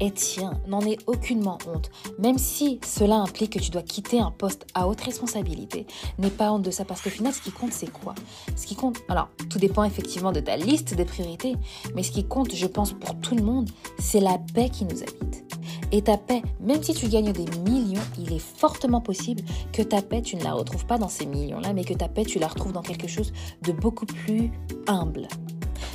et 0.00 0.10
tiens, 0.10 0.54
n'en 0.66 0.80
aie 0.80 0.98
aucunement 1.06 1.58
honte. 1.66 1.90
Même 2.18 2.38
si 2.38 2.80
cela 2.84 3.16
implique 3.16 3.52
que 3.52 3.58
tu 3.58 3.70
dois 3.70 3.82
quitter 3.82 4.20
un 4.20 4.30
poste 4.30 4.66
à 4.74 4.88
haute 4.88 5.00
responsabilité, 5.00 5.86
n'aie 6.18 6.30
pas 6.30 6.52
honte 6.52 6.62
de 6.62 6.70
ça 6.70 6.84
parce 6.84 7.00
qu'au 7.00 7.10
final, 7.10 7.32
ce 7.32 7.42
qui 7.42 7.50
compte, 7.50 7.72
c'est 7.72 7.90
quoi? 7.90 8.14
Ce 8.56 8.66
qui 8.66 8.74
compte, 8.74 8.98
alors, 9.08 9.28
tout 9.50 9.58
dépend 9.58 9.84
effectivement 9.84 10.32
de 10.32 10.40
ta 10.40 10.56
liste 10.56 10.94
des 10.94 11.04
priorités, 11.04 11.56
mais 11.94 12.02
ce 12.02 12.10
qui 12.10 12.24
compte, 12.24 12.54
je 12.54 12.66
pense, 12.66 12.92
pour 12.92 13.14
tout 13.20 13.34
le 13.34 13.42
monde, 13.42 13.70
c'est 13.98 14.20
la 14.20 14.38
paix 14.54 14.68
qui 14.68 14.84
nous 14.84 15.02
habite. 15.02 15.44
Et 15.92 16.02
ta 16.02 16.16
paix, 16.16 16.42
même 16.60 16.82
si 16.82 16.92
tu 16.92 17.08
gagnes 17.08 17.32
des 17.32 17.46
millions, 17.60 18.02
il 18.18 18.32
est 18.32 18.40
fortement 18.40 19.00
possible 19.00 19.44
que 19.72 19.82
ta 19.82 20.02
paix, 20.02 20.22
tu 20.22 20.36
ne 20.36 20.42
la 20.42 20.52
retrouves 20.52 20.86
pas 20.86 20.98
dans 20.98 21.08
ces 21.08 21.26
millions-là, 21.26 21.72
mais 21.72 21.84
que 21.84 21.94
ta 21.94 22.08
paix, 22.08 22.24
tu 22.24 22.38
la 22.38 22.48
retrouves 22.48 22.72
dans 22.72 22.82
quelque 22.82 23.06
chose 23.06 23.32
de 23.62 23.72
beaucoup 23.72 24.06
plus 24.06 24.50
humble. 24.88 25.28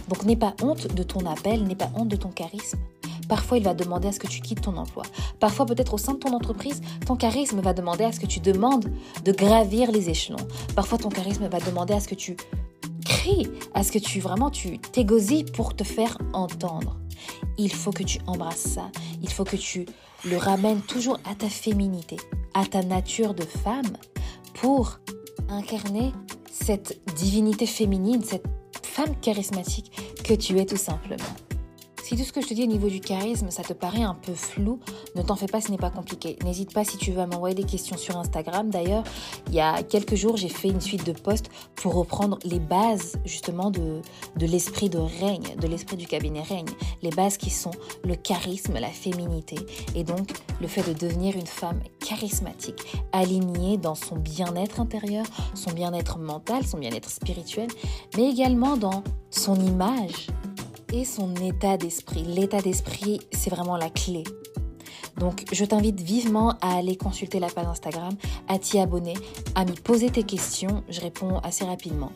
Donc 0.08 0.24
n'aie 0.24 0.36
pas 0.36 0.56
honte 0.62 0.94
de 0.94 1.04
ton 1.04 1.26
appel, 1.26 1.64
n'aie 1.64 1.76
pas 1.76 1.92
honte 1.96 2.08
de 2.08 2.16
ton 2.16 2.30
charisme. 2.30 2.80
Parfois, 3.30 3.58
il 3.60 3.64
va 3.64 3.76
demander 3.76 4.08
à 4.08 4.12
ce 4.12 4.20
que 4.20 4.28
tu 4.28 4.42
quittes 4.42 4.62
ton 4.62 4.76
emploi. 4.76 5.04
Parfois, 5.40 5.68
peut-être 5.68 5.94
au 5.94 5.98
sein 6.00 6.14
de 6.16 6.18
ton 6.18 6.34
entreprise, 6.34 6.82
ton 7.06 7.16
charisme 7.16 7.62
va 7.62 7.74
demander 7.74 8.04
à 8.04 8.12
ce 8.12 8.20
que 8.20 8.26
tu 8.26 8.40
demandes 8.40 8.92
de 9.24 9.32
gravir 9.32 9.92
les 9.92 10.10
échelons. 10.10 10.46
Parfois, 10.76 10.98
ton 10.98 11.10
charisme 11.10 11.48
va 11.48 11.60
demander 11.60 11.94
à 11.94 12.00
ce 12.00 12.08
que 12.08 12.16
tu 12.16 12.36
cries, 13.06 13.48
à 13.76 13.84
ce 13.84 13.92
que 13.92 14.00
tu 14.00 14.20
vraiment 14.20 14.50
tu 14.50 14.80
t'égosilles 14.80 15.46
pour 15.46 15.76
te 15.76 15.84
faire 15.84 16.18
entendre. 16.34 16.98
Il 17.58 17.72
faut 17.72 17.92
que 17.92 18.04
tu 18.04 18.20
embrasses 18.26 18.58
ça. 18.58 18.90
Il 19.22 19.30
faut 19.30 19.44
que 19.44 19.58
tu 19.58 19.86
le 20.26 20.38
ramènes 20.38 20.82
toujours 20.82 21.20
à 21.30 21.36
ta 21.36 21.50
féminité, 21.50 22.18
à 22.56 22.66
ta 22.66 22.82
nature 22.82 23.36
de 23.36 23.44
femme 23.44 23.94
pour 24.56 25.00
incarner 25.50 26.14
cette 26.52 27.00
divinité 27.16 27.68
féminine, 27.68 28.24
cette 28.24 28.46
femme 28.84 29.16
charismatique 29.22 29.92
que 30.24 30.34
tu 30.34 30.58
es 30.60 30.66
tout 30.66 30.78
simplement. 30.78 31.24
Si 32.10 32.18
tout 32.18 32.24
ce 32.24 32.34
que 32.34 32.42
je 32.42 32.48
te 32.48 32.56
dis 32.56 32.64
au 32.64 32.66
niveau 32.66 32.90
du 32.90 33.02
charisme, 33.02 33.52
ça 33.52 33.62
te 33.62 33.72
paraît 33.72 34.02
un 34.02 34.16
peu 34.16 34.34
flou, 34.34 34.80
ne 35.16 35.22
t'en 35.22 35.36
fais 35.36 35.46
pas, 35.46 35.62
ce 35.62 35.70
n'est 35.70 35.78
pas 35.78 35.92
compliqué. 35.92 36.40
N'hésite 36.44 36.74
pas 36.74 36.84
si 36.84 36.98
tu 36.98 37.12
veux 37.12 37.22
à 37.22 37.28
m'envoyer 37.28 37.54
des 37.54 37.66
questions 37.66 37.98
sur 37.98 38.18
Instagram. 38.18 38.72
D'ailleurs, 38.72 39.04
il 39.46 39.54
y 39.54 39.60
a 39.60 39.84
quelques 39.84 40.16
jours, 40.16 40.36
j'ai 40.36 40.50
fait 40.50 40.70
une 40.70 40.82
suite 40.82 41.06
de 41.06 41.12
posts 41.12 41.52
pour 41.76 41.94
reprendre 41.94 42.40
les 42.44 42.58
bases 42.58 43.20
justement 43.26 43.70
de, 43.70 44.02
de 44.38 44.46
l'esprit 44.48 44.90
de 44.90 44.98
règne, 44.98 45.56
de 45.62 45.68
l'esprit 45.68 45.98
du 45.98 46.08
cabinet 46.08 46.42
règne. 46.42 46.66
Les 47.04 47.12
bases 47.12 47.38
qui 47.38 47.52
sont 47.52 47.74
le 48.04 48.16
charisme, 48.16 48.74
la 48.74 48.90
féminité 48.90 49.58
et 49.94 50.04
donc 50.04 50.32
le 50.60 50.68
fait 50.68 50.82
de 50.82 50.98
devenir 50.98 51.36
une 51.36 51.46
femme 51.46 51.80
charismatique, 52.00 52.88
alignée 53.12 53.78
dans 53.78 53.94
son 53.94 54.16
bien-être 54.16 54.80
intérieur, 54.80 55.28
son 55.54 55.74
bien-être 55.74 56.18
mental, 56.18 56.66
son 56.66 56.80
bien-être 56.80 57.12
spirituel, 57.12 57.68
mais 58.18 58.32
également 58.32 58.78
dans 58.78 59.04
son 59.30 59.64
image 59.64 60.30
et 60.94 61.06
son 61.06 61.34
état 61.36 61.78
d'esprit. 61.78 62.24
L'état 62.24 62.62
d'esprit, 62.62 63.20
c'est 63.32 63.50
vraiment 63.50 63.78
la 63.78 63.90
clé. 63.90 64.24
Donc, 65.18 65.46
je 65.52 65.66
t'invite 65.66 66.00
vivement 66.00 66.56
à 66.62 66.78
aller 66.78 66.96
consulter 66.96 67.40
la 67.40 67.48
page 67.48 67.68
Instagram, 67.68 68.14
à 68.48 68.58
t'y 68.58 68.80
abonner, 68.80 69.16
à 69.56 69.66
m'y 69.66 69.74
poser 69.74 70.10
tes 70.10 70.24
questions. 70.24 70.84
Je 70.90 71.02
réponds 71.02 71.40
assez 71.40 71.66
rapidement. 71.66 72.12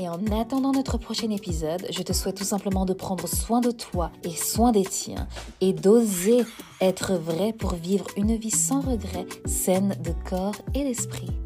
Et 0.00 0.08
en 0.08 0.18
attendant 0.40 0.72
notre 0.72 0.96
prochain 0.96 1.30
épisode, 1.30 1.86
je 1.90 2.02
te 2.02 2.14
souhaite 2.14 2.36
tout 2.36 2.44
simplement 2.44 2.86
de 2.86 2.94
prendre 2.94 3.28
soin 3.28 3.60
de 3.60 3.70
toi 3.70 4.10
et 4.24 4.30
soin 4.30 4.72
des 4.72 4.84
tiens 4.84 5.28
et 5.60 5.74
d'oser 5.74 6.44
être 6.80 7.12
vrai 7.14 7.52
pour 7.52 7.74
vivre 7.74 8.06
une 8.16 8.36
vie 8.36 8.50
sans 8.50 8.80
regret, 8.80 9.26
saine 9.44 9.94
de 10.02 10.12
corps 10.28 10.56
et 10.74 10.84
d'esprit. 10.84 11.41